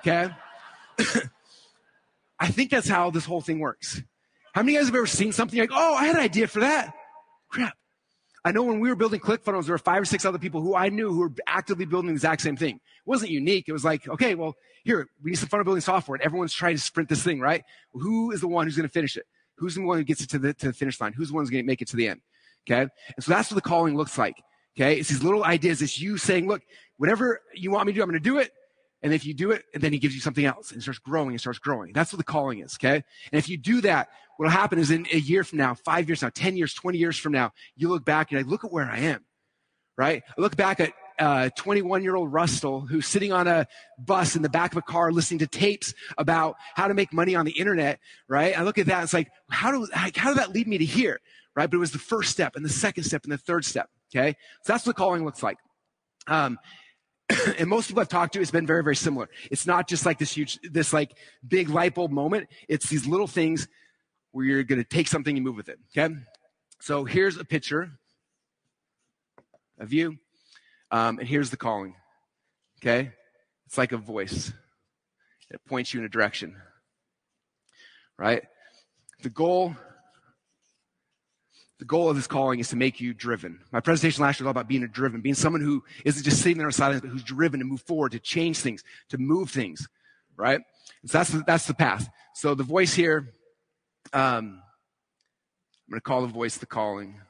[0.00, 0.34] Okay?
[2.40, 4.02] I think that's how this whole thing works.
[4.52, 6.48] How many of you guys have ever seen something like, oh, I had an idea
[6.48, 6.92] for that?
[7.48, 7.74] Crap.
[8.44, 10.74] I know when we were building ClickFunnels, there were five or six other people who
[10.74, 12.74] I knew who were actively building the exact same thing.
[12.74, 13.68] It wasn't unique.
[13.68, 16.16] It was like, okay, well, here, we need some funnel building software.
[16.16, 17.62] And everyone's trying to sprint this thing, right?
[17.92, 19.26] Who is the one who's going to finish it?
[19.58, 21.12] Who's the one who gets it to the, to the finish line?
[21.12, 22.20] Who's the one who's going to make it to the end?
[22.68, 22.82] Okay.
[22.82, 24.36] And so that's what the calling looks like.
[24.76, 24.98] Okay.
[24.98, 25.82] It's these little ideas.
[25.82, 26.62] It's you saying, look,
[26.96, 28.52] whatever you want me to do, I'm going to do it.
[29.02, 31.30] And if you do it, and then he gives you something else and starts growing
[31.30, 31.92] and starts growing.
[31.92, 32.76] That's what the calling is.
[32.80, 32.94] Okay.
[32.94, 34.08] And if you do that,
[34.38, 37.18] what'll happen is in a year from now, five years now, 10 years, 20 years
[37.18, 39.24] from now, you look back and like, look at where I am.
[39.96, 40.22] Right.
[40.36, 43.66] I look back at uh, 21 year old Russell who's sitting on a
[43.98, 47.34] bus in the back of a car listening to tapes about how to make money
[47.34, 48.58] on the internet, right?
[48.58, 51.20] I look at that, it's like, how, do, how did that lead me to here?
[51.54, 51.70] Right?
[51.70, 53.88] But it was the first step and the second step and the third step.
[54.14, 54.36] Okay.
[54.62, 55.58] So that's what calling looks like.
[56.26, 56.58] Um,
[57.58, 59.28] and most people I've talked to, it's been very, very similar.
[59.50, 62.48] It's not just like this huge, this like big light bulb moment.
[62.68, 63.68] It's these little things
[64.32, 65.78] where you're going to take something and move with it.
[65.96, 66.14] Okay.
[66.80, 67.92] So here's a picture
[69.78, 70.18] of you.
[70.90, 71.94] Um, and here's the calling.
[72.80, 73.12] Okay.
[73.66, 74.52] It's like a voice.
[75.50, 76.56] It points you in a direction.
[78.18, 78.42] Right?
[79.22, 79.76] The goal
[81.84, 83.60] the goal of this calling is to make you driven.
[83.70, 86.38] My presentation last year was all about being a driven, being someone who isn't just
[86.40, 89.50] sitting there in silence, but who's driven to move forward, to change things, to move
[89.50, 89.86] things,
[90.34, 90.62] right?
[91.04, 92.08] So that's the, that's the path.
[92.34, 93.28] So the voice here,
[94.14, 94.62] um,
[95.84, 97.20] I'm going to call the voice the calling.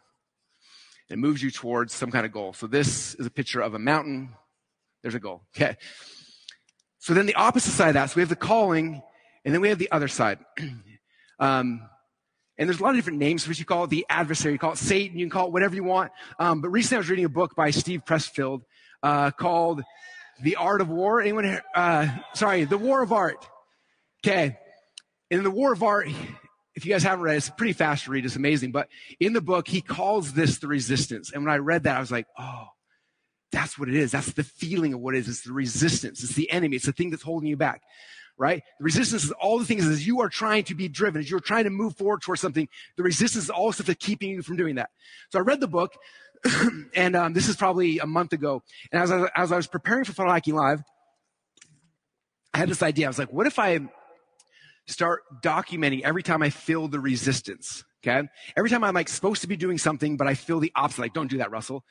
[1.11, 2.53] It moves you towards some kind of goal.
[2.53, 4.35] So this is a picture of a mountain.
[5.03, 5.43] There's a goal.
[5.57, 5.77] Okay.
[7.01, 9.03] So then the opposite side of that, so we have the calling,
[9.45, 10.39] and then we have the other side.
[11.41, 11.83] um,
[12.57, 14.53] and there's a lot of different names for what you call it the adversary.
[14.53, 15.19] You call it Satan.
[15.19, 16.13] You can call it whatever you want.
[16.39, 18.63] Um, but recently I was reading a book by Steve Pressfield
[19.03, 19.83] uh, called
[20.43, 21.21] The Art of War.
[21.21, 21.61] Anyone?
[21.75, 23.45] Uh, sorry, The War of Art.
[24.25, 24.57] Okay.
[25.31, 26.09] In The War of Art,
[26.77, 28.25] if you guys haven't read it, it's pretty fast to read.
[28.25, 28.71] It's amazing.
[28.71, 28.89] But
[29.19, 31.33] in the book, he calls this the resistance.
[31.33, 32.67] And when I read that, I was like, oh,
[33.51, 34.13] that's what it is.
[34.13, 35.29] That's the feeling of what it is.
[35.29, 36.23] It's the resistance.
[36.23, 36.77] It's the enemy.
[36.77, 37.83] It's the thing that's holding you back
[38.37, 38.63] right?
[38.79, 41.41] The resistance is all the things as you are trying to be driven, as you're
[41.41, 44.57] trying to move forward towards something, the resistance is all stuff that's keeping you from
[44.57, 44.91] doing that.
[45.31, 45.95] So I read the book,
[46.95, 48.63] and um, this is probably a month ago.
[48.93, 50.83] And as I, as I was preparing for Funnel Hacking Live,
[52.53, 53.07] I had this idea.
[53.07, 53.81] I was like, what if I
[54.87, 57.85] start documenting every time I feel the resistance?
[58.07, 58.29] Okay.
[58.57, 61.01] Every time I'm like supposed to be doing something, but I feel the opposite.
[61.01, 61.85] Like, don't do that, Russell.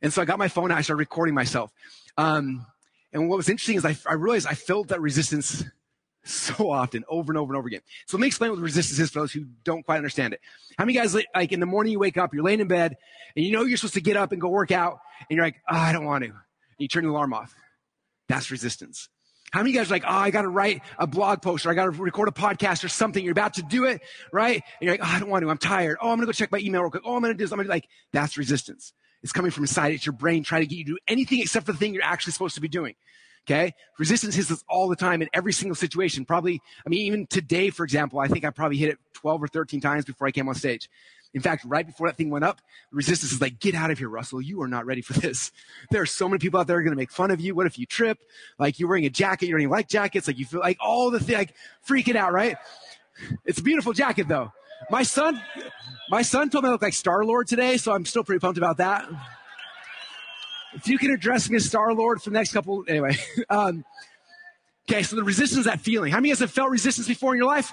[0.00, 0.78] And so I got my phone out.
[0.78, 1.72] I started recording myself.
[2.16, 2.64] Um,
[3.12, 5.64] and what was interesting is I, I realized I felt that resistance
[6.24, 7.80] so often, over and over and over again.
[8.06, 10.40] So let me explain what resistance is for those who don't quite understand it.
[10.76, 12.96] How many guys, like in the morning you wake up, you're laying in bed,
[13.36, 15.56] and you know you're supposed to get up and go work out, and you're like,
[15.70, 16.30] oh, I don't want to.
[16.30, 16.38] And
[16.78, 17.54] you turn the alarm off.
[18.28, 19.08] That's resistance.
[19.50, 21.74] How many guys are like, oh, I got to write a blog post or I
[21.74, 23.24] got to record a podcast or something.
[23.24, 24.56] You're about to do it, right?
[24.56, 25.50] And you're like, oh, I don't want to.
[25.50, 25.96] I'm tired.
[26.02, 27.02] Oh, I'm going to go check my email real quick.
[27.06, 27.52] Oh, I'm going to do this.
[27.52, 28.92] I'm going to like, that's resistance.
[29.22, 29.94] It's coming from inside.
[29.94, 32.02] It's your brain trying to get you to do anything except for the thing you're
[32.02, 32.94] actually supposed to be doing.
[33.46, 33.74] Okay.
[33.98, 36.24] Resistance hits us all the time in every single situation.
[36.24, 39.48] Probably, I mean, even today, for example, I think I probably hit it 12 or
[39.48, 40.90] 13 times before I came on stage.
[41.34, 42.60] In fact, right before that thing went up,
[42.90, 44.40] resistance is like, get out of here, Russell.
[44.40, 45.52] You are not ready for this.
[45.90, 47.54] There are so many people out there going to make fun of you.
[47.54, 48.18] What if you trip?
[48.58, 49.46] Like you're wearing a jacket.
[49.46, 50.26] You don't even like jackets.
[50.26, 51.54] Like you feel like all the thing, like
[51.86, 52.56] freaking out, right?
[53.44, 54.52] It's a beautiful jacket though.
[54.90, 55.40] My son,
[56.10, 58.58] my son told me I look like Star Lord today, so I'm still pretty pumped
[58.58, 59.08] about that
[60.74, 63.16] if you can address me as Star Lord for the next couple, anyway.
[63.50, 63.84] Um,
[64.90, 66.12] okay, so the resistance, that feeling.
[66.12, 67.72] How many of you have felt resistance before in your life?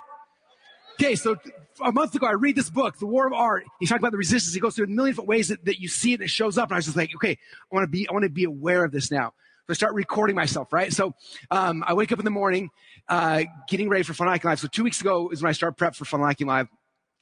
[0.93, 1.35] Okay, so
[1.83, 3.65] a month ago, I read this book, The War of Art.
[3.79, 4.53] He's talking about the resistance.
[4.53, 6.57] He goes through a million different ways that, that you see it and it shows
[6.57, 6.69] up.
[6.69, 8.85] And I was just like, okay, I want to be, I want to be aware
[8.85, 9.33] of this now.
[9.67, 10.93] So I start recording myself, right?
[10.93, 11.13] So
[11.51, 12.69] um, I wake up in the morning,
[13.09, 14.59] uh, getting ready for Funnel Hacking Live.
[14.59, 16.67] So two weeks ago is when I start prep for Funnel Hacking Live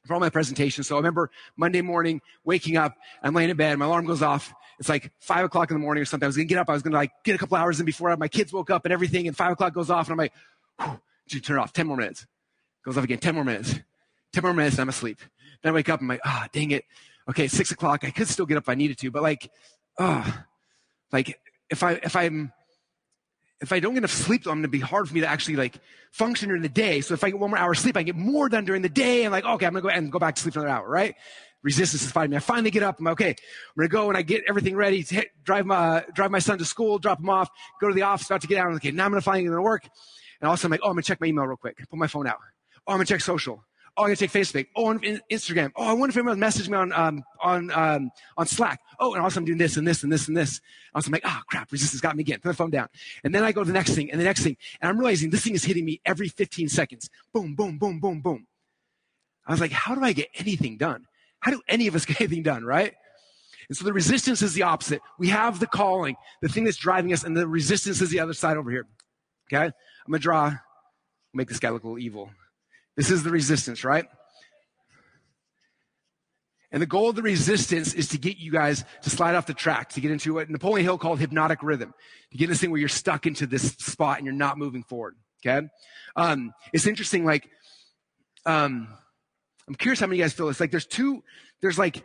[0.05, 0.87] for all my presentations.
[0.87, 4.53] So I remember Monday morning waking up, I'm laying in bed, my alarm goes off.
[4.79, 6.25] It's like five o'clock in the morning or something.
[6.25, 6.69] I was gonna get up.
[6.69, 8.93] I was gonna like get a couple hours in before my kids woke up and
[8.93, 9.27] everything.
[9.27, 10.33] And five o'clock goes off, and I'm like,
[10.81, 10.99] Whew,
[11.29, 11.73] you turn it off.
[11.73, 12.25] Ten more minutes.
[12.83, 13.19] Goes off again.
[13.19, 13.75] Ten more minutes.
[14.33, 14.75] Ten more minutes.
[14.75, 15.19] And I'm asleep.
[15.61, 16.01] Then I wake up.
[16.01, 16.85] I'm like, ah, oh, dang it.
[17.29, 18.03] Okay, six o'clock.
[18.03, 19.49] I could still get up if I needed to, but like,
[19.97, 20.43] oh,
[21.11, 22.51] like if I if I'm
[23.61, 25.55] if I don't get enough sleep, I'm going to be hard for me to actually
[25.55, 25.79] like
[26.11, 26.99] function during the day.
[26.99, 28.89] So if I get one more hour of sleep, I get more done during the
[28.89, 29.23] day.
[29.23, 31.15] And like, okay, I'm going to go and go back to sleep another hour, right?
[31.63, 32.37] Resistance is fighting me.
[32.37, 32.99] I finally get up.
[32.99, 33.35] I'm like, okay.
[33.75, 36.57] I'm to go and I get everything ready to hit, drive my, drive my son
[36.57, 37.49] to school, drop him off,
[37.79, 38.67] go to the office, about to get out.
[38.67, 39.87] I'm like, okay, now I'm to finally to work.
[40.41, 41.77] And also I'm like, oh, I'm to check my email real quick.
[41.77, 42.37] Put my phone out.
[42.85, 43.63] Oh, I'm to check social.
[43.95, 44.67] Oh, I'm gonna take Facebook.
[44.75, 44.99] Oh, on
[45.31, 45.71] Instagram.
[45.75, 48.79] Oh, I wonder if anyone messaged me on um, on um, on Slack.
[48.99, 50.61] Oh, and also I'm doing this and this and this and this.
[50.95, 52.39] Also, I'm like, oh, crap, resistance got me again.
[52.39, 52.87] Put my phone down.
[53.23, 55.29] And then I go to the next thing and the next thing, and I'm realizing
[55.29, 57.07] this thing is hitting me every 15 seconds.
[57.31, 58.47] Boom, boom, boom, boom, boom.
[59.45, 61.05] I was like, how do I get anything done?
[61.43, 62.93] How do any of us get anything done, right?
[63.69, 65.01] And so the resistance is the opposite.
[65.19, 68.33] We have the calling, the thing that's driving us, and the resistance is the other
[68.33, 68.87] side over here.
[69.51, 69.65] Okay?
[69.65, 69.73] I'm
[70.11, 70.53] gonna draw,
[71.33, 72.29] make this guy look a little evil.
[72.95, 74.05] This is the resistance, right?
[76.71, 79.53] And the goal of the resistance is to get you guys to slide off the
[79.53, 81.93] track, to get into what Napoleon Hill called hypnotic rhythm,
[82.31, 85.15] to get this thing where you're stuck into this spot and you're not moving forward.
[85.45, 85.67] Okay.
[86.15, 87.25] Um, it's interesting.
[87.25, 87.49] Like,
[88.45, 88.87] um,
[89.67, 90.59] I'm curious how many of you guys feel this.
[90.59, 91.23] Like, there's two,
[91.61, 92.03] there's like,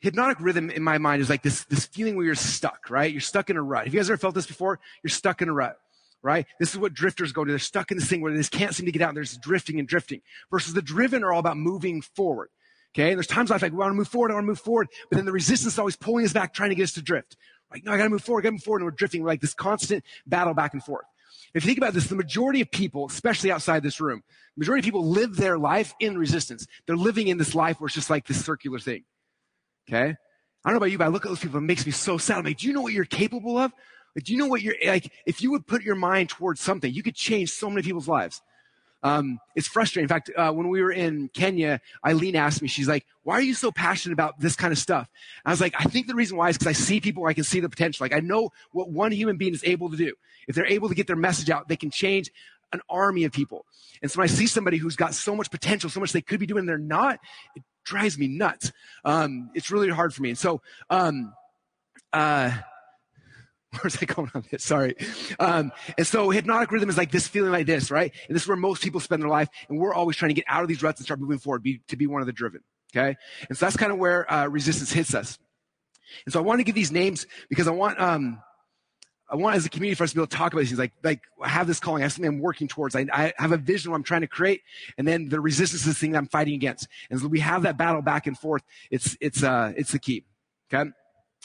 [0.00, 3.12] hypnotic rhythm in my mind is like this, this feeling where you're stuck, right?
[3.12, 3.84] You're stuck in a rut.
[3.84, 4.80] Have you guys ever felt this before?
[5.02, 5.78] You're stuck in a rut
[6.22, 6.46] right?
[6.58, 7.50] This is what drifters go to.
[7.50, 9.14] They're stuck in this thing where they just can't seem to get out.
[9.14, 10.22] They're just drifting and drifting.
[10.50, 12.48] Versus the driven are all about moving forward.
[12.94, 13.10] Okay.
[13.10, 14.30] And there's times I like, we want to move forward.
[14.30, 14.88] I want to move forward.
[15.10, 17.36] But then the resistance is always pulling us back, trying to get us to drift.
[17.70, 18.82] Like, no, I got to move forward, I got to move forward.
[18.82, 19.22] And we're drifting.
[19.22, 21.06] We're like this constant battle back and forth.
[21.54, 24.22] If you think about this, the majority of people, especially outside this room,
[24.56, 26.66] majority of people live their life in resistance.
[26.86, 29.04] They're living in this life where it's just like this circular thing.
[29.88, 30.14] Okay.
[30.64, 32.16] I don't know about you, but I look at those people, it makes me so
[32.18, 32.38] sad.
[32.38, 33.72] I'm like, do you know what you're capable of?
[34.14, 35.12] Like, do you know what you're like?
[35.26, 38.40] If you would put your mind towards something, you could change so many people's lives.
[39.02, 40.04] Um, it's frustrating.
[40.04, 43.42] In fact, uh, when we were in Kenya, Eileen asked me, she's like, why are
[43.42, 45.08] you so passionate about this kind of stuff?
[45.44, 47.44] I was like, I think the reason why is because I see people, I can
[47.44, 48.04] see the potential.
[48.04, 50.14] Like I know what one human being is able to do.
[50.48, 52.30] If they're able to get their message out, they can change
[52.72, 53.66] an army of people.
[54.00, 56.40] And so when I see somebody who's got so much potential, so much they could
[56.40, 57.18] be doing, they're not,
[57.54, 58.72] it drives me nuts.
[59.04, 60.30] Um, it's really hard for me.
[60.30, 61.34] And so, um,
[62.12, 62.52] uh,
[63.80, 64.64] Where's I going on this?
[64.64, 64.94] Sorry.
[65.38, 68.12] Um, and so hypnotic rhythm is like this feeling like this, right?
[68.28, 69.48] And this is where most people spend their life.
[69.68, 71.80] And we're always trying to get out of these ruts and start moving forward, be,
[71.88, 72.60] to be one of the driven.
[72.94, 73.16] Okay.
[73.48, 75.38] And so that's kind of where, uh, resistance hits us.
[76.26, 78.42] And so I want to give these names because I want, um,
[79.30, 80.78] I want as a community for us to be able to talk about these things.
[80.78, 82.02] Like, like I have this calling.
[82.02, 82.94] I have something I'm working towards.
[82.94, 84.60] I, I have a vision what I'm trying to create.
[84.98, 86.86] And then the resistance is the thing that I'm fighting against.
[87.10, 88.62] And so we have that battle back and forth.
[88.90, 90.26] It's, it's, uh, it's the key.
[90.72, 90.90] Okay.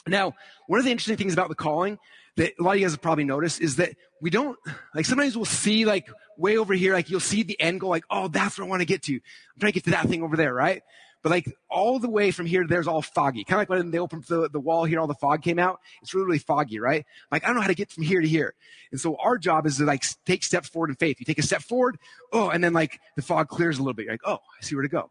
[0.08, 0.34] Now,
[0.66, 1.98] one of the interesting things about the calling
[2.36, 4.56] that a lot of you guys have probably noticed is that we don't,
[4.94, 8.04] like sometimes we'll see like way over here, like you'll see the end goal, like,
[8.10, 9.14] oh, that's where I want to get to.
[9.14, 9.20] I'm
[9.60, 10.82] trying to get to that thing over there, right?
[11.22, 13.42] But like all the way from here to there's all foggy.
[13.42, 15.80] Kind of like when they opened the, the wall here, all the fog came out.
[16.00, 17.04] It's really, really foggy, right?
[17.32, 18.54] Like I don't know how to get from here to here.
[18.92, 21.18] And so our job is to like take steps forward in faith.
[21.18, 21.98] You take a step forward,
[22.32, 24.04] oh, and then like the fog clears a little bit.
[24.04, 25.10] You're like, oh, I see where to go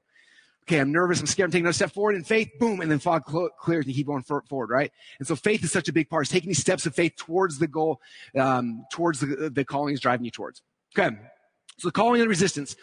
[0.67, 2.99] okay, I'm nervous, I'm scared, I'm taking another step forward in faith, boom, and then
[2.99, 4.91] fog cl- clears and you keep going for- forward, right?
[5.17, 6.23] And so faith is such a big part.
[6.23, 8.01] It's taking these steps of faith towards the goal,
[8.37, 10.61] um, towards the, the calling is driving you towards.
[10.97, 11.15] Okay.
[11.79, 12.75] So calling and resistance.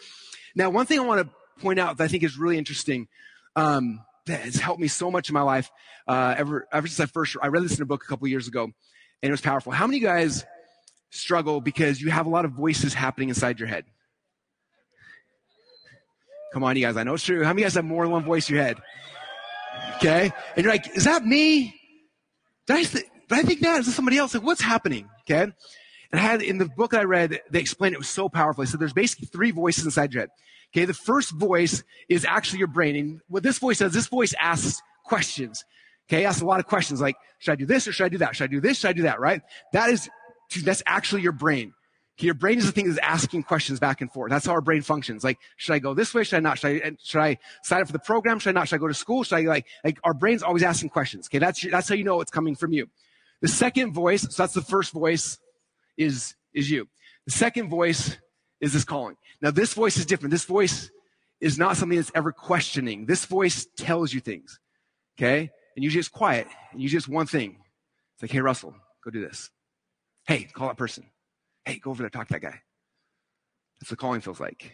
[0.55, 3.07] Now, one thing I want to point out that I think is really interesting,
[3.55, 5.69] um, that has helped me so much in my life,
[6.07, 8.47] uh, ever, ever since I first, I read this in a book a couple years
[8.47, 8.73] ago and
[9.21, 9.71] it was powerful.
[9.71, 10.43] How many guys
[11.11, 13.85] struggle because you have a lot of voices happening inside your head?
[16.55, 16.95] Come on, you guys.
[16.95, 17.43] I know it's true.
[17.43, 18.77] How many guys have more than one voice in your head?
[19.97, 20.31] Okay.
[20.55, 21.75] And you're like, is that me?
[22.65, 23.81] Did I, th- did I think that?
[23.81, 24.33] Is this somebody else?
[24.33, 25.09] Like, what's happening?
[25.29, 25.41] Okay.
[25.41, 25.51] And
[26.13, 28.65] I had in the book that I read, they explained it was so powerful.
[28.65, 30.29] So there's basically three voices inside your head.
[30.73, 30.85] Okay.
[30.85, 32.95] The first voice is actually your brain.
[32.95, 35.65] And what this voice does, this voice asks questions.
[36.07, 36.23] Okay.
[36.23, 38.33] Asks a lot of questions like, should I do this or should I do that?
[38.33, 38.77] Should I do this?
[38.77, 39.19] Should I do that?
[39.19, 39.41] Right?
[39.73, 40.09] That is,
[40.63, 41.73] that's actually your brain.
[42.19, 44.29] Your brain is the thing that's asking questions back and forth.
[44.29, 45.23] That's how our brain functions.
[45.23, 46.23] Like, should I go this way?
[46.23, 46.57] Should I not?
[46.57, 48.39] Should I, should I sign up for the program?
[48.39, 48.69] Should I not?
[48.69, 49.23] Should I go to school?
[49.23, 51.27] Should I like, like our brain's always asking questions.
[51.27, 51.39] Okay.
[51.39, 52.87] That's, that's how you know it's coming from you.
[53.41, 55.37] The second voice, so that's the first voice
[55.97, 56.87] is, is you.
[57.25, 58.17] The second voice
[58.61, 59.17] is this calling.
[59.41, 60.31] Now this voice is different.
[60.31, 60.89] This voice
[61.41, 63.07] is not something that's ever questioning.
[63.07, 64.57] This voice tells you things.
[65.19, 65.49] Okay.
[65.75, 66.47] And usually it's quiet.
[66.71, 67.57] And usually it's one thing.
[68.13, 69.49] It's like, Hey, Russell, go do this.
[70.27, 71.05] Hey, call that person.
[71.65, 72.61] Hey, go over there, talk to that guy.
[73.79, 74.71] That's what calling feels like.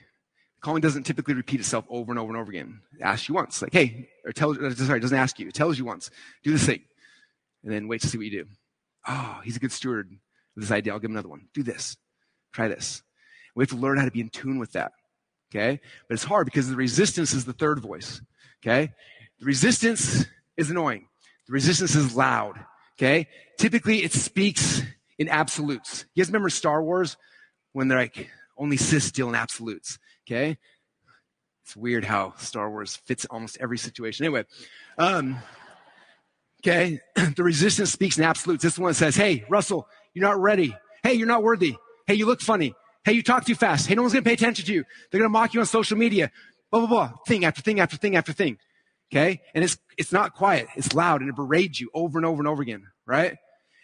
[0.61, 2.81] Calling doesn't typically repeat itself over and over and over again.
[2.99, 5.47] It asks you once, like, hey, or tells, uh, sorry, it doesn't ask you.
[5.47, 6.11] It tells you once,
[6.43, 6.81] do this thing.
[7.63, 8.49] And then wait to see what you do.
[9.07, 10.11] Oh, he's a good steward
[10.55, 10.93] of this idea.
[10.93, 11.47] I'll give him another one.
[11.53, 11.97] Do this.
[12.53, 13.01] Try this.
[13.55, 14.91] We have to learn how to be in tune with that.
[15.51, 15.79] Okay?
[16.07, 18.21] But it's hard because the resistance is the third voice.
[18.63, 18.91] Okay?
[19.39, 20.25] The resistance
[20.57, 21.07] is annoying.
[21.47, 22.63] The resistance is loud.
[22.97, 23.27] Okay?
[23.57, 24.83] Typically it speaks
[25.21, 26.05] in absolutes.
[26.15, 27.15] You guys remember Star Wars
[27.73, 29.99] when they're like, only Sith deal in absolutes.
[30.27, 30.57] Okay?
[31.63, 34.25] It's weird how Star Wars fits almost every situation.
[34.25, 34.45] Anyway,
[34.97, 35.37] um,
[36.61, 36.99] okay,
[37.35, 38.63] the resistance speaks in absolutes.
[38.63, 40.75] This one says, hey, Russell, you're not ready.
[41.03, 41.75] Hey, you're not worthy.
[42.07, 42.73] Hey, you look funny.
[43.05, 43.85] Hey, you talk too fast.
[43.85, 44.85] Hey, no one's to pay attention to you.
[45.11, 46.31] They're to mock you on social media.
[46.71, 47.11] Blah, blah, blah.
[47.27, 48.57] Thing after thing after thing after thing.
[49.13, 49.41] Okay?
[49.53, 50.67] And it's, it's not quiet.
[50.75, 52.87] It's loud and it berates you over and over and over again.
[53.05, 53.37] Right?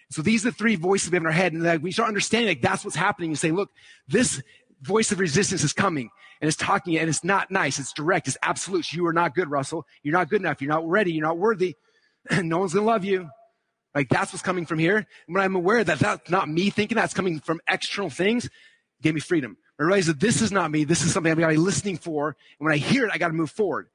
[0.09, 1.53] So these are the three voices we have in our head.
[1.53, 3.29] And like, we start understanding like that's what's happening.
[3.29, 3.71] You say, look,
[4.07, 4.41] this
[4.81, 7.79] voice of resistance is coming and it's talking and it's not nice.
[7.79, 8.27] It's direct.
[8.27, 8.93] It's absolute.
[8.93, 9.85] You are not good, Russell.
[10.03, 10.61] You're not good enough.
[10.61, 11.11] You're not ready.
[11.11, 11.75] You're not worthy.
[12.31, 13.29] no one's going to love you.
[13.93, 14.97] Like that's what's coming from here.
[14.97, 18.49] And when I'm aware that that's not me thinking that's coming from external things,
[19.01, 19.57] gave me freedom.
[19.79, 20.83] I realized that this is not me.
[20.83, 22.29] This is something I've got to be listening for.
[22.59, 23.87] And when I hear it, I got to move forward.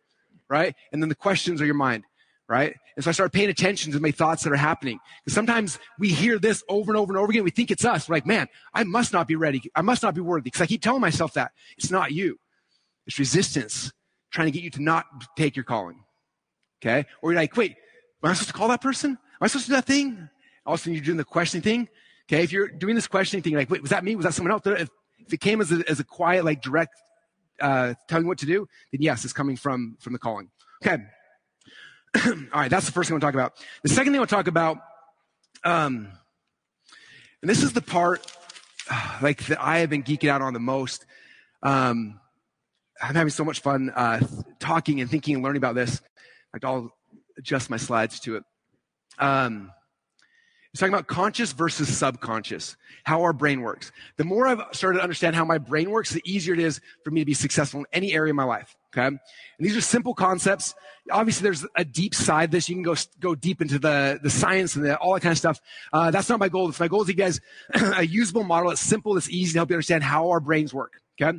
[0.48, 0.74] Right?
[0.92, 2.04] And then the questions are your mind
[2.52, 2.76] right?
[2.96, 5.00] And so I started paying attention to my thoughts that are happening.
[5.24, 7.44] Because sometimes we hear this over and over and over again.
[7.44, 8.08] We think it's us.
[8.08, 9.62] We're like, man, I must not be ready.
[9.74, 10.44] I must not be worthy.
[10.44, 11.52] Because I keep telling myself that.
[11.78, 12.38] It's not you.
[13.06, 13.90] It's resistance
[14.30, 16.04] trying to get you to not take your calling.
[16.82, 17.06] Okay?
[17.22, 17.72] Or you're like, wait,
[18.22, 19.12] am I supposed to call that person?
[19.12, 20.28] Am I supposed to do that thing?
[20.66, 21.88] All of a sudden you're doing the questioning thing.
[22.30, 22.42] Okay?
[22.42, 24.14] If you're doing this questioning thing, like, wait, was that me?
[24.14, 24.66] Was that someone else?
[24.66, 24.90] If,
[25.20, 26.92] if it came as a, as a quiet, like direct,
[27.62, 30.50] uh, telling what to do, then yes, it's coming from, from the calling.
[30.84, 31.02] Okay.
[32.26, 33.54] All right, that's the first thing I want to talk about.
[33.82, 34.78] The second thing I want to talk about,
[35.64, 36.08] um,
[37.40, 38.24] and this is the part
[39.22, 41.06] like that I have been geeking out on the most.
[41.62, 42.20] Um,
[43.00, 44.20] I'm having so much fun uh,
[44.60, 46.00] talking and thinking and learning about this.
[46.52, 46.90] Like I'll
[47.38, 48.44] adjust my slides to it.
[49.18, 49.72] Um,
[50.72, 53.92] He's talking about conscious versus subconscious, how our brain works.
[54.16, 57.10] The more I've started to understand how my brain works, the easier it is for
[57.10, 58.74] me to be successful in any area of my life.
[58.94, 59.06] Okay.
[59.06, 59.20] And
[59.58, 60.74] these are simple concepts.
[61.10, 62.68] Obviously, there's a deep side this.
[62.68, 65.38] You can go, go deep into the, the science and the, all that kind of
[65.38, 65.60] stuff.
[65.92, 66.72] Uh, that's not my goal.
[66.78, 67.40] My goal is to you guys
[67.74, 71.00] a usable model that's simple, that's easy to help you understand how our brains work.
[71.22, 71.38] Okay.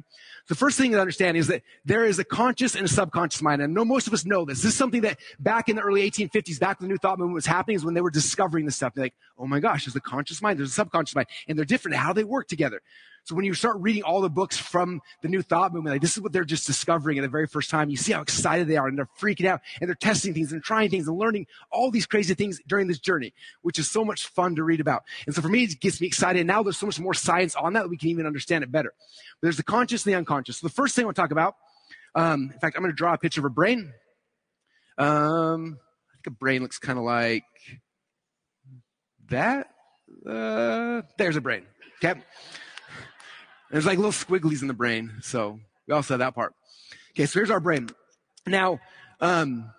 [0.49, 3.61] The first thing to understand is that there is a conscious and a subconscious mind.
[3.61, 4.61] And I know most of us know this.
[4.61, 7.35] This is something that back in the early 1850s, back when the New Thought movement
[7.35, 8.93] was happening, is when they were discovering this stuff.
[8.93, 11.65] They're like, oh my gosh, there's a conscious mind, there's a subconscious mind, and they're
[11.65, 11.95] different.
[11.95, 12.81] How they work together.
[13.25, 16.17] So when you start reading all the books from the New Thought movement, like this
[16.17, 17.89] is what they're just discovering at the very first time.
[17.89, 20.61] You see how excited they are and they're freaking out and they're testing things and
[20.61, 24.27] trying things and learning all these crazy things during this journey, which is so much
[24.27, 25.03] fun to read about.
[25.25, 26.45] And so for me, it gets me excited.
[26.45, 28.93] Now there's so much more science on that that we can even understand it better.
[29.39, 30.59] But there's the conscious and the unconscious.
[30.59, 31.55] So the first thing I to talk about,
[32.13, 33.91] um, in fact, I'm going to draw a picture of a brain.
[34.99, 35.79] Um,
[36.11, 37.43] I think a brain looks kind of like
[39.29, 39.67] that.
[40.27, 41.65] Uh, there's a brain.
[42.03, 42.21] Okay.
[43.71, 45.11] There's like little squigglies in the brain.
[45.21, 46.53] So we all have that part.
[47.15, 47.89] Okay, so here's our brain.
[48.45, 48.79] Now,
[49.21, 49.71] um,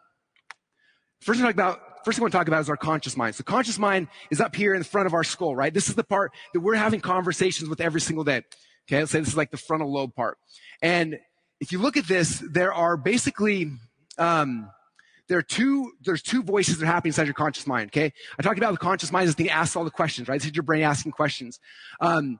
[1.21, 3.37] first thing, about, first I want to talk about is our conscious mind.
[3.37, 5.73] So conscious mind is up here in front of our skull, right?
[5.73, 8.43] This is the part that we're having conversations with every single day.
[8.87, 10.39] Okay, let's say this is like the frontal lobe part.
[10.83, 11.19] And
[11.61, 13.71] if you look at this, there are basically,
[14.19, 14.71] um,
[15.29, 18.13] there are two, there's two voices that are happening inside your conscious mind, okay?
[18.39, 20.39] I talked about the conscious mind as the thing asks all the questions, right?
[20.39, 21.61] This is your brain asking questions.
[22.01, 22.39] Um,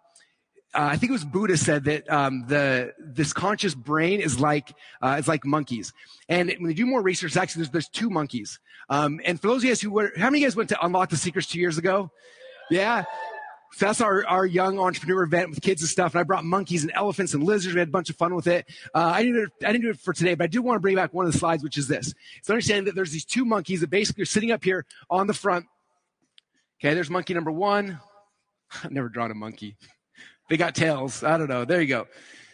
[0.75, 4.75] uh, I think it was Buddha said that um, the this conscious brain is like
[5.01, 5.93] uh, it's like monkeys.
[6.29, 8.59] And when they do more research, actually, there's there's two monkeys.
[8.89, 10.69] Um, and for those of you guys who were, how many of you guys went
[10.71, 12.11] to Unlock the Secrets two years ago?
[12.71, 13.05] Yeah.
[13.77, 16.15] So that's our, our young entrepreneur event with kids and stuff.
[16.15, 17.75] And I brought monkeys and elephants and lizards.
[17.75, 18.67] We had a bunch of fun with it.
[18.95, 20.95] Uh, I, didn't, I didn't do it for today, but I do want to bring
[20.95, 22.15] back one of the slides, which is this.
[22.39, 25.35] It's understanding that there's these two monkeys that basically are sitting up here on the
[25.35, 25.67] front.
[26.81, 27.99] Okay, there's monkey number one.
[28.85, 29.77] I've never drawn a monkey.
[30.49, 31.25] They got tails.
[31.25, 31.65] I don't know.
[31.65, 32.07] There you go.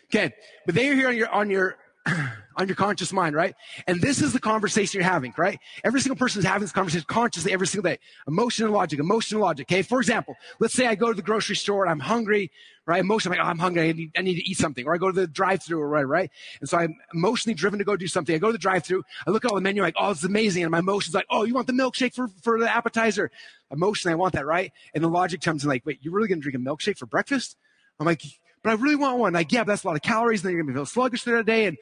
[0.07, 0.33] Okay.
[0.65, 1.77] But they are here on your, on your,
[2.57, 3.55] on your conscious mind, right?
[3.87, 5.59] And this is the conversation you're having, right?
[5.85, 7.99] Every single person is having this conversation consciously every single day.
[8.27, 9.67] Emotion and logic, emotion and logic.
[9.71, 9.83] Okay.
[9.83, 12.51] For example, let's say I go to the grocery store and I'm hungry,
[12.87, 13.01] right?
[13.01, 13.89] Emotion, I'm like, oh, I'm hungry.
[13.89, 14.87] I need, I need to eat something.
[14.87, 16.31] Or I go to the drive through or whatever, right?
[16.61, 18.35] And so I'm emotionally driven to go do something.
[18.35, 19.05] I go to the drive through.
[19.27, 20.65] I look at all the menu, like, oh, it's amazing.
[20.65, 23.31] And my emotion's like, oh, you want the milkshake for, for the appetizer?
[23.71, 24.73] Emotionally, I want that, right?
[24.95, 27.07] And the logic comes in like, wait, you're really going to drink a milkshake for
[27.07, 27.57] breakfast?
[28.01, 28.23] I'm like,
[28.63, 29.33] but I really want one.
[29.33, 30.41] Like, yeah, but that's a lot of calories.
[30.41, 31.67] And then you're going to feel sluggish throughout the day.
[31.67, 31.79] And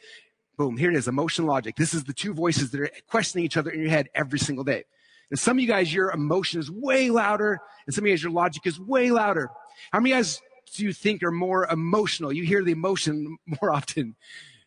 [0.59, 1.09] boom, here it is.
[1.09, 1.77] Emotion logic.
[1.77, 4.65] This is the two voices that are questioning each other in your head every single
[4.65, 4.85] day.
[5.31, 7.61] And some of you guys, your emotion is way louder.
[7.87, 9.51] And some of you guys, your logic is way louder.
[9.93, 10.43] How many guys
[10.75, 12.33] do you think are more emotional?
[12.33, 14.17] You hear the emotion more often.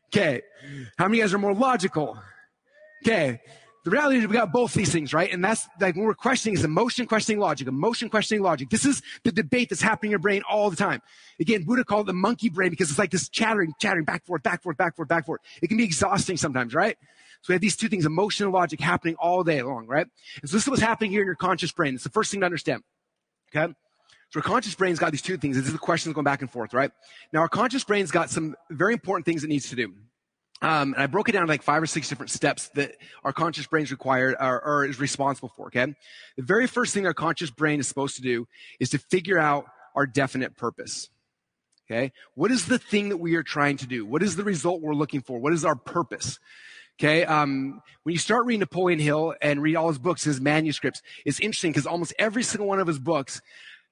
[0.09, 0.41] Okay.
[0.97, 2.17] How many guys are more logical?
[3.05, 3.41] Okay
[3.83, 5.31] the reality is we got both these things, right?
[5.31, 8.69] And that's like when we're questioning is emotion questioning logic, emotion questioning logic.
[8.69, 11.01] This is the debate that's happening in your brain all the time.
[11.39, 14.43] Again, Buddha called it the monkey brain because it's like this chattering, chattering back forth,
[14.43, 15.41] back forth, back forth, back forth.
[15.63, 16.95] It can be exhausting sometimes, right?
[17.41, 20.05] So we have these two things, emotion and logic happening all day long, right?
[20.41, 21.95] And so this is what's happening here in your conscious brain.
[21.95, 22.83] It's the first thing to understand.
[23.55, 23.73] Okay?
[24.29, 25.57] So our conscious brain's got these two things.
[25.57, 26.91] This is the questions going back and forth, right?
[27.33, 29.93] Now our conscious brain's got some very important things it needs to do.
[30.61, 33.33] Um, and I broke it down to like five or six different steps that our
[33.33, 35.67] conscious brain is required or, or is responsible for.
[35.67, 35.93] Okay.
[36.37, 38.47] The very first thing our conscious brain is supposed to do
[38.79, 41.09] is to figure out our definite purpose.
[41.89, 42.11] Okay.
[42.35, 44.05] What is the thing that we are trying to do?
[44.05, 45.39] What is the result we're looking for?
[45.39, 46.39] What is our purpose?
[46.99, 47.25] Okay.
[47.25, 51.39] Um, when you start reading Napoleon Hill and read all his books, his manuscripts, it's
[51.39, 53.41] interesting because almost every single one of his books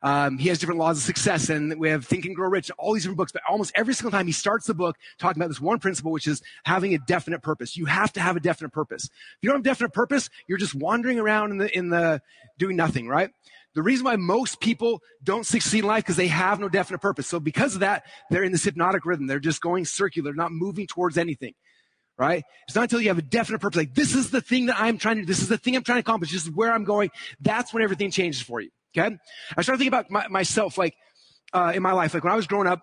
[0.01, 2.93] um, he has different laws of success, and we have Think and Grow Rich, all
[2.93, 3.31] these different books.
[3.31, 6.27] But almost every single time he starts the book talking about this one principle, which
[6.27, 7.75] is having a definite purpose.
[7.75, 9.05] You have to have a definite purpose.
[9.05, 12.21] If you don't have a definite purpose, you're just wandering around in the in the
[12.57, 13.29] doing nothing, right?
[13.75, 17.27] The reason why most people don't succeed in life because they have no definite purpose.
[17.27, 19.27] So because of that, they're in this hypnotic rhythm.
[19.27, 21.53] They're just going circular, not moving towards anything
[22.17, 22.43] right?
[22.67, 24.97] It's not until you have a definite purpose, like this is the thing that I'm
[24.97, 27.11] trying to, this is the thing I'm trying to accomplish, this is where I'm going.
[27.39, 28.69] That's when everything changes for you.
[28.97, 29.17] Okay.
[29.55, 30.95] I started thinking about my, myself, like,
[31.53, 32.81] uh, in my life, like when I was growing up,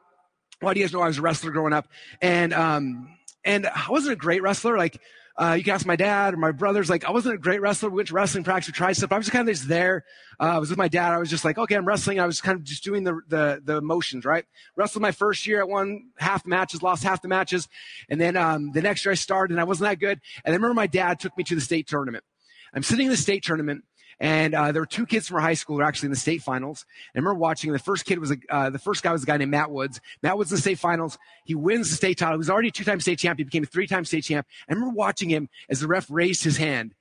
[0.61, 1.89] do you guys know I was a wrestler growing up?
[2.23, 4.77] And, um, and I wasn't a great wrestler.
[4.79, 5.01] Like,
[5.39, 6.89] uh, you can ask my dad or my brothers.
[6.89, 7.91] Like, I wasn't a great wrestler.
[7.91, 9.13] We went to wrestling practice, we tried stuff.
[9.13, 10.05] I was kind of just there.
[10.41, 11.13] Uh, I was with my dad.
[11.13, 12.19] I was just like, okay, I'm wrestling.
[12.19, 14.47] I was kind of just doing the, the, the motions, right?
[14.77, 15.61] Wrestled my first year.
[15.61, 17.69] I won half the matches, lost half the matches.
[18.09, 20.21] And then, um, the next year I started and I wasn't that good.
[20.45, 22.25] And I remember my dad took me to the state tournament.
[22.73, 23.85] I'm sitting in the state tournament
[24.19, 26.17] and uh, there were two kids from our high school who were actually in the
[26.19, 26.87] state finals.
[27.15, 27.71] I remember watching.
[27.73, 30.01] The first kid was a, uh, the first guy was a guy named Matt Woods.
[30.23, 31.19] Matt Woods in the state finals.
[31.45, 32.35] He wins the state title.
[32.35, 33.39] He was already a two-time state champ.
[33.39, 34.47] He became a three-time state champ.
[34.69, 36.95] I remember watching him as the ref raised his hand.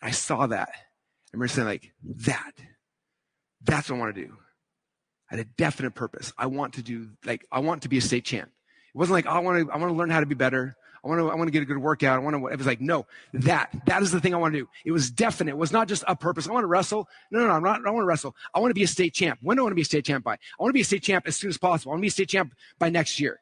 [0.00, 0.68] I saw that.
[0.70, 2.52] I remember saying like that.
[3.64, 4.36] That's what I want to do.
[5.30, 6.32] I had a definite purpose.
[6.36, 8.50] I want to do, like, I want to be a state champ.
[8.94, 10.76] It wasn't like, oh, I want to, I want to learn how to be better.
[11.04, 12.16] I want to, I want to get a good workout.
[12.16, 14.60] I want to, it was like, no, that, that is the thing I want to
[14.60, 14.68] do.
[14.84, 15.52] It was definite.
[15.52, 16.48] It was not just a purpose.
[16.48, 17.08] I want to wrestle.
[17.30, 18.36] No, no, no, I'm not, I want to wrestle.
[18.54, 19.40] I want to be a state champ.
[19.42, 20.34] When do I want to be a state champ by?
[20.34, 21.90] I want to be a state champ as soon as possible.
[21.90, 23.40] I want to be a state champ by next year.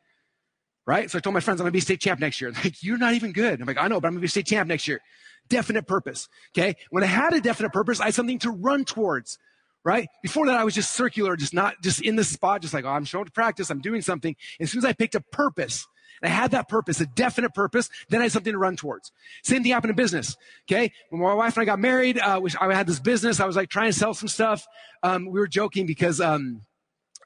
[0.87, 1.11] Right?
[1.11, 2.51] So I told my friends, I'm going to be state champ next year.
[2.65, 3.61] Like, you're not even good.
[3.61, 5.01] I'm like, I know, but I'm going to be state champ next year.
[5.49, 6.29] Definite purpose.
[6.57, 6.77] Okay.
[6.91, 9.39] When I had a definite purpose, I had something to run towards
[9.85, 10.09] right?
[10.23, 12.91] Before that, I was just circular, just not just in the spot, just like, oh,
[12.91, 14.37] I'm showing to practice, I'm doing something.
[14.61, 15.87] As soon as I picked a purpose,
[16.23, 19.12] I had that purpose, a definite purpose, then I had something to run towards.
[19.43, 20.37] Same thing happened in business.
[20.71, 20.93] Okay.
[21.09, 23.41] When my wife and I got married, uh, I had this business.
[23.41, 24.66] I was like trying to sell some stuff.
[25.03, 26.62] Um, we were joking because, um,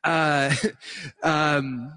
[0.05, 0.55] uh,
[1.23, 1.93] um,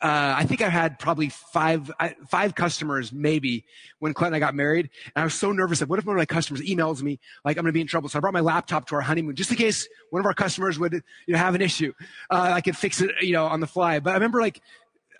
[0.00, 1.90] uh, I think I had probably five,
[2.28, 3.64] five customers maybe
[3.98, 4.90] when Colette and I got married.
[5.16, 7.56] And I was so nervous that what if one of my customers emails me like
[7.56, 8.08] I'm going to be in trouble?
[8.08, 10.78] So I brought my laptop to our honeymoon just in case one of our customers
[10.78, 10.92] would,
[11.26, 11.92] you know, have an issue.
[12.30, 13.98] Uh, I could fix it, you know, on the fly.
[13.98, 14.62] But I remember like,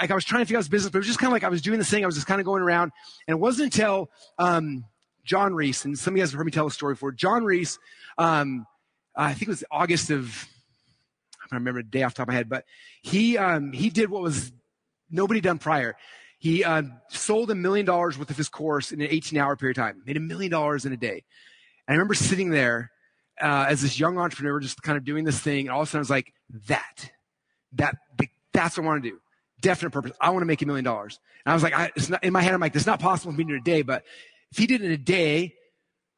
[0.00, 1.32] like I was trying to figure out this business, but it was just kind of
[1.32, 2.04] like I was doing this thing.
[2.04, 2.92] I was just kind of going around.
[3.26, 4.84] And it wasn't until, um,
[5.24, 7.12] John Reese, and some of you guys have heard me tell a story before.
[7.12, 7.78] John Reese,
[8.16, 8.66] um,
[9.14, 10.48] I think it was August of,
[11.34, 12.64] I don't remember the day off the top of my head, but
[13.02, 14.52] he, um, he did what was
[15.10, 15.96] nobody done prior.
[16.38, 19.76] He uh, sold a million dollars worth of his course in an 18 hour period
[19.76, 21.24] of time, made a million dollars in a day.
[21.86, 22.90] And I remember sitting there
[23.40, 25.66] uh, as this young entrepreneur, just kind of doing this thing.
[25.66, 26.32] And all of a sudden I was like,
[26.68, 27.10] that,
[27.72, 27.96] that,
[28.52, 29.18] that's what I want to do.
[29.60, 30.12] Definite purpose.
[30.20, 31.18] I want to make a million dollars.
[31.44, 33.32] And I was like, I, it's not, in my head, I'm like, it's not possible
[33.32, 34.04] for me to a day, but
[34.52, 35.54] if he did it in a day,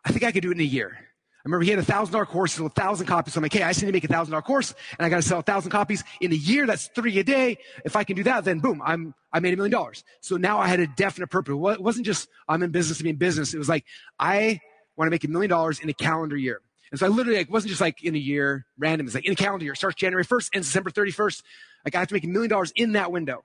[0.05, 0.97] I think I could do it in a year.
[1.41, 3.33] I remember he had a thousand dollar course, sold a thousand copies.
[3.33, 5.09] So I'm like, hey, I just need to make a thousand dollar course and I
[5.09, 6.67] got to sell a thousand copies in a year.
[6.67, 7.57] That's three a day.
[7.85, 10.05] If I can do that, then boom, I'm, I made a million dollars.
[10.21, 11.53] So now I had a definite purpose.
[11.53, 13.55] It wasn't just I'm in business to be in business.
[13.55, 13.87] It was like,
[14.19, 14.61] I
[14.97, 16.61] want to make a million dollars in a calendar year.
[16.91, 19.07] And so I literally, like, wasn't just like in a year, random.
[19.07, 19.75] It's like in a calendar year.
[19.75, 21.43] Starts January 1st, ends December 31st.
[21.85, 23.45] Like I have to make a million dollars in that window.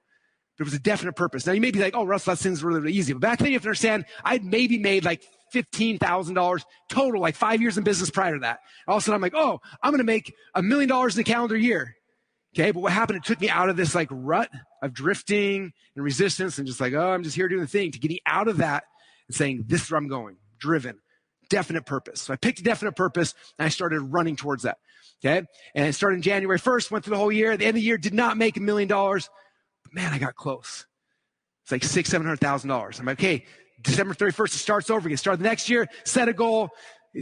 [0.58, 1.46] There was a definite purpose.
[1.46, 3.14] Now you may be like, oh, Russ, that seems really, really easy.
[3.14, 5.22] But back then you have to understand, I'd maybe made like
[5.54, 8.60] $15,000 total, like five years in business prior to that.
[8.88, 11.22] All of a sudden I'm like, oh, I'm going to make a million dollars in
[11.22, 11.96] a calendar year.
[12.56, 12.72] Okay.
[12.72, 13.18] But what happened?
[13.18, 14.50] It took me out of this like rut
[14.82, 18.00] of drifting and resistance and just like, oh, I'm just here doing the thing to
[18.00, 18.86] getting out of that
[19.28, 21.00] and saying, this is where I'm going, driven,
[21.50, 22.22] definite purpose.
[22.22, 24.78] So I picked a definite purpose and I started running towards that.
[25.24, 25.46] Okay.
[25.74, 27.52] And it started January 1st, went through the whole year.
[27.52, 29.30] At the end of the year, did not make a million dollars,
[29.84, 30.86] but man, I got close.
[31.64, 33.00] It's like six, seven hundred thousand dollars.
[33.00, 33.46] I'm like, okay,
[33.82, 35.18] December 31st, it starts over again.
[35.18, 36.70] Start the next year, set a goal.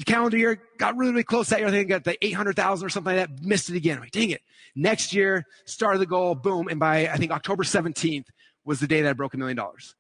[0.06, 1.68] Calendar year, got really, really close that year.
[1.68, 3.46] I think I got the 800,000 or something like that.
[3.46, 3.98] Missed it again.
[3.98, 4.42] I'm like, dang it.
[4.76, 6.68] Next year, started the goal, boom.
[6.68, 8.26] And by, I think October 17th
[8.66, 9.96] was the day that I broke a million dollars.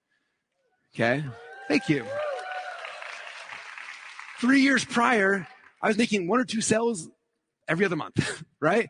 [0.95, 1.24] Okay.
[1.67, 2.05] Thank you.
[4.43, 5.47] Three years prior,
[5.81, 7.07] I was making one or two sales
[7.69, 8.89] every other month, right?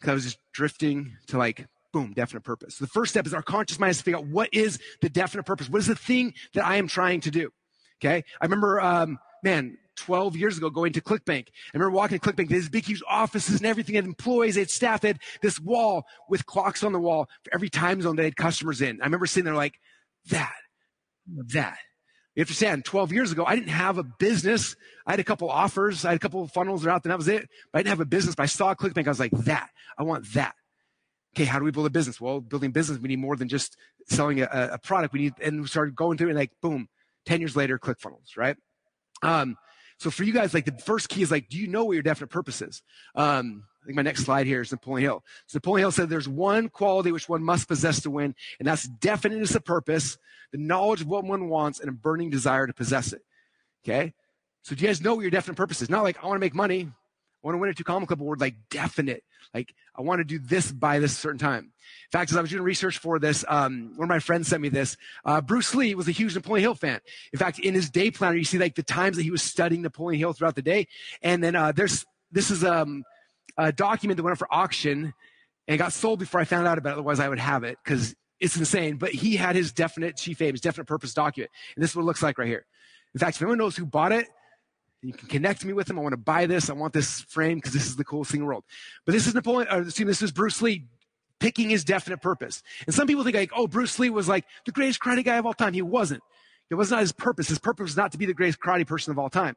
[0.00, 2.78] Because I was just drifting to like boom, definite purpose.
[2.78, 5.42] The first step is our conscious mind is to figure out what is the definite
[5.42, 5.68] purpose?
[5.68, 7.50] What is the thing that I am trying to do?
[8.00, 8.24] Okay.
[8.40, 11.48] I remember, um, man, 12 years ago going to ClickBank.
[11.48, 14.62] I remember walking to ClickBank, these big, huge offices and everything, they had employees, they
[14.62, 18.16] had staff, they had this wall with clocks on the wall for every time zone
[18.16, 19.02] they had customers in.
[19.02, 19.74] I remember sitting there like,
[20.30, 20.54] that,
[21.52, 21.76] that.
[22.36, 24.76] You have to understand, 12 years ago, I didn't have a business.
[25.06, 26.04] I had a couple offers.
[26.04, 27.10] I had a couple funnels out there.
[27.10, 27.48] and That was it.
[27.72, 28.34] But I didn't have a business.
[28.34, 29.06] But I saw ClickBank.
[29.06, 29.70] I was like, that.
[29.98, 30.54] I want that
[31.36, 32.18] okay, how do we build a business?
[32.18, 33.76] Well, building business, we need more than just
[34.08, 35.12] selling a, a product.
[35.12, 36.88] We need, and we started going through it and like, boom,
[37.26, 38.56] 10 years later, ClickFunnels, right?
[39.22, 39.56] Um,
[39.98, 42.02] so for you guys, like the first key is like, do you know what your
[42.02, 42.82] definite purpose is?
[43.14, 45.24] Um, I think my next slide here is Napoleon Hill.
[45.46, 48.82] So Napoleon Hill said there's one quality which one must possess to win, and that's
[48.82, 50.18] definiteness of purpose,
[50.50, 53.22] the knowledge of what one wants, and a burning desire to possess it.
[53.84, 54.12] Okay?
[54.62, 55.88] So do you guys know what your definite purpose is?
[55.88, 56.82] Not like I want to make money.
[56.82, 59.22] I want to win a two comma club award, like definite.
[59.54, 61.62] Like I want to do this by this certain time.
[61.62, 64.62] In fact, as I was doing research for this, um, one of my friends sent
[64.62, 64.96] me this.
[65.24, 66.98] Uh, Bruce Lee was a huge Napoleon Hill fan.
[67.32, 69.82] In fact, in his day planner, you see like the times that he was studying
[69.82, 70.88] Napoleon Hill throughout the day.
[71.22, 73.04] And then uh, there's this is um,
[73.56, 75.14] a document that went up for auction
[75.68, 76.94] and got sold before I found out about it.
[76.94, 78.96] Otherwise, I would have it because it's insane.
[78.96, 82.02] But he had his definite chief aim, his definite purpose document, and this is what
[82.02, 82.66] it looks like right here.
[83.14, 84.26] In fact, if anyone knows who bought it,
[85.02, 85.98] you can connect me with him.
[85.98, 86.68] I want to buy this.
[86.68, 88.64] I want this frame because this is the coolest thing in the world.
[89.04, 90.86] But this is Napoleon, or excuse me, this is Bruce Lee
[91.38, 92.62] picking his definite purpose.
[92.86, 95.46] And some people think like, oh, Bruce Lee was like the greatest karate guy of
[95.46, 95.74] all time.
[95.74, 96.22] He wasn't.
[96.70, 97.48] It was not his purpose.
[97.48, 99.56] His purpose was not to be the greatest karate person of all time.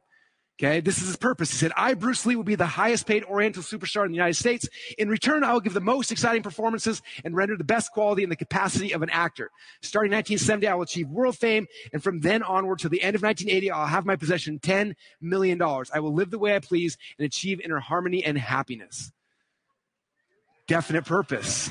[0.62, 1.50] Okay, this is his purpose.
[1.50, 4.34] He said, I, Bruce Lee, will be the highest paid Oriental superstar in the United
[4.34, 4.68] States.
[4.98, 8.30] In return, I will give the most exciting performances and render the best quality and
[8.30, 9.50] the capacity of an actor.
[9.80, 11.66] Starting 1970, I will achieve world fame.
[11.94, 15.62] And from then onward to the end of 1980, I'll have my possession $10 million.
[15.62, 19.12] I will live the way I please and achieve inner harmony and happiness.
[20.68, 21.70] Definite purpose.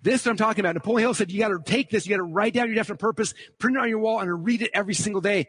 [0.00, 0.74] This I'm talking about.
[0.74, 3.00] Napoleon Hill said, you got to take this, you got to write down your definite
[3.00, 5.48] purpose, print it on your wall, and read it every single day.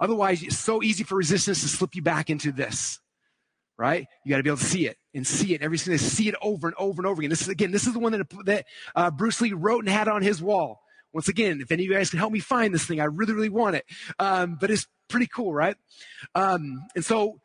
[0.00, 3.00] Otherwise, it's so easy for resistance to slip you back into this,
[3.78, 4.06] right?
[4.24, 6.28] You got to be able to see it and see it every single day, see
[6.28, 7.30] it over and over and over again.
[7.30, 10.08] This is again, this is the one that, that uh, Bruce Lee wrote and had
[10.08, 10.80] on his wall.
[11.12, 13.32] Once again, if any of you guys can help me find this thing, I really,
[13.32, 13.84] really want it.
[14.18, 15.76] Um, but it's pretty cool, right?
[16.34, 17.38] Um, and so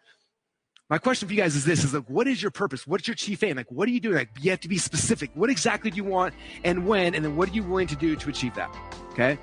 [0.90, 3.16] my question for you guys is this is like what is your purpose what's your
[3.16, 5.92] chief aim like what are you doing like you have to be specific what exactly
[5.92, 6.34] do you want
[6.64, 8.76] and when and then what are you willing to do to achieve that
[9.12, 9.38] okay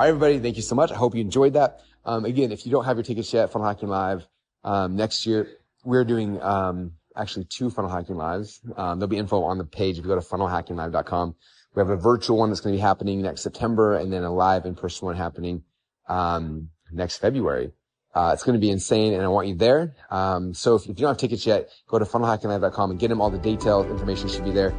[0.00, 0.90] All right, everybody, thank you so much.
[0.90, 1.82] I hope you enjoyed that.
[2.06, 4.26] Um, again, if you don't have your tickets yet, Funnel Hacking Live,
[4.64, 5.46] um, next year,
[5.84, 8.62] we're doing, um, actually two Funnel Hacking Lives.
[8.78, 11.34] Um, there'll be info on the page if you go to funnelhackinglive.com.
[11.74, 14.32] We have a virtual one that's going to be happening next September and then a
[14.32, 15.64] live in-person one happening,
[16.08, 17.70] um, next February.
[18.14, 19.94] Uh, it's going to be insane and I want you there.
[20.10, 23.20] Um, so if, if, you don't have tickets yet, go to funnelhackinglive.com and get them
[23.20, 24.72] all the detailed information should be there.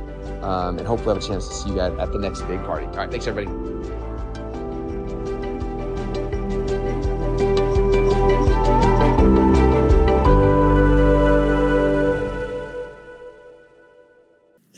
[0.44, 2.88] Um, and hopefully have a chance to see you guys at the next big party.
[2.88, 3.12] All right.
[3.12, 4.01] Thanks everybody.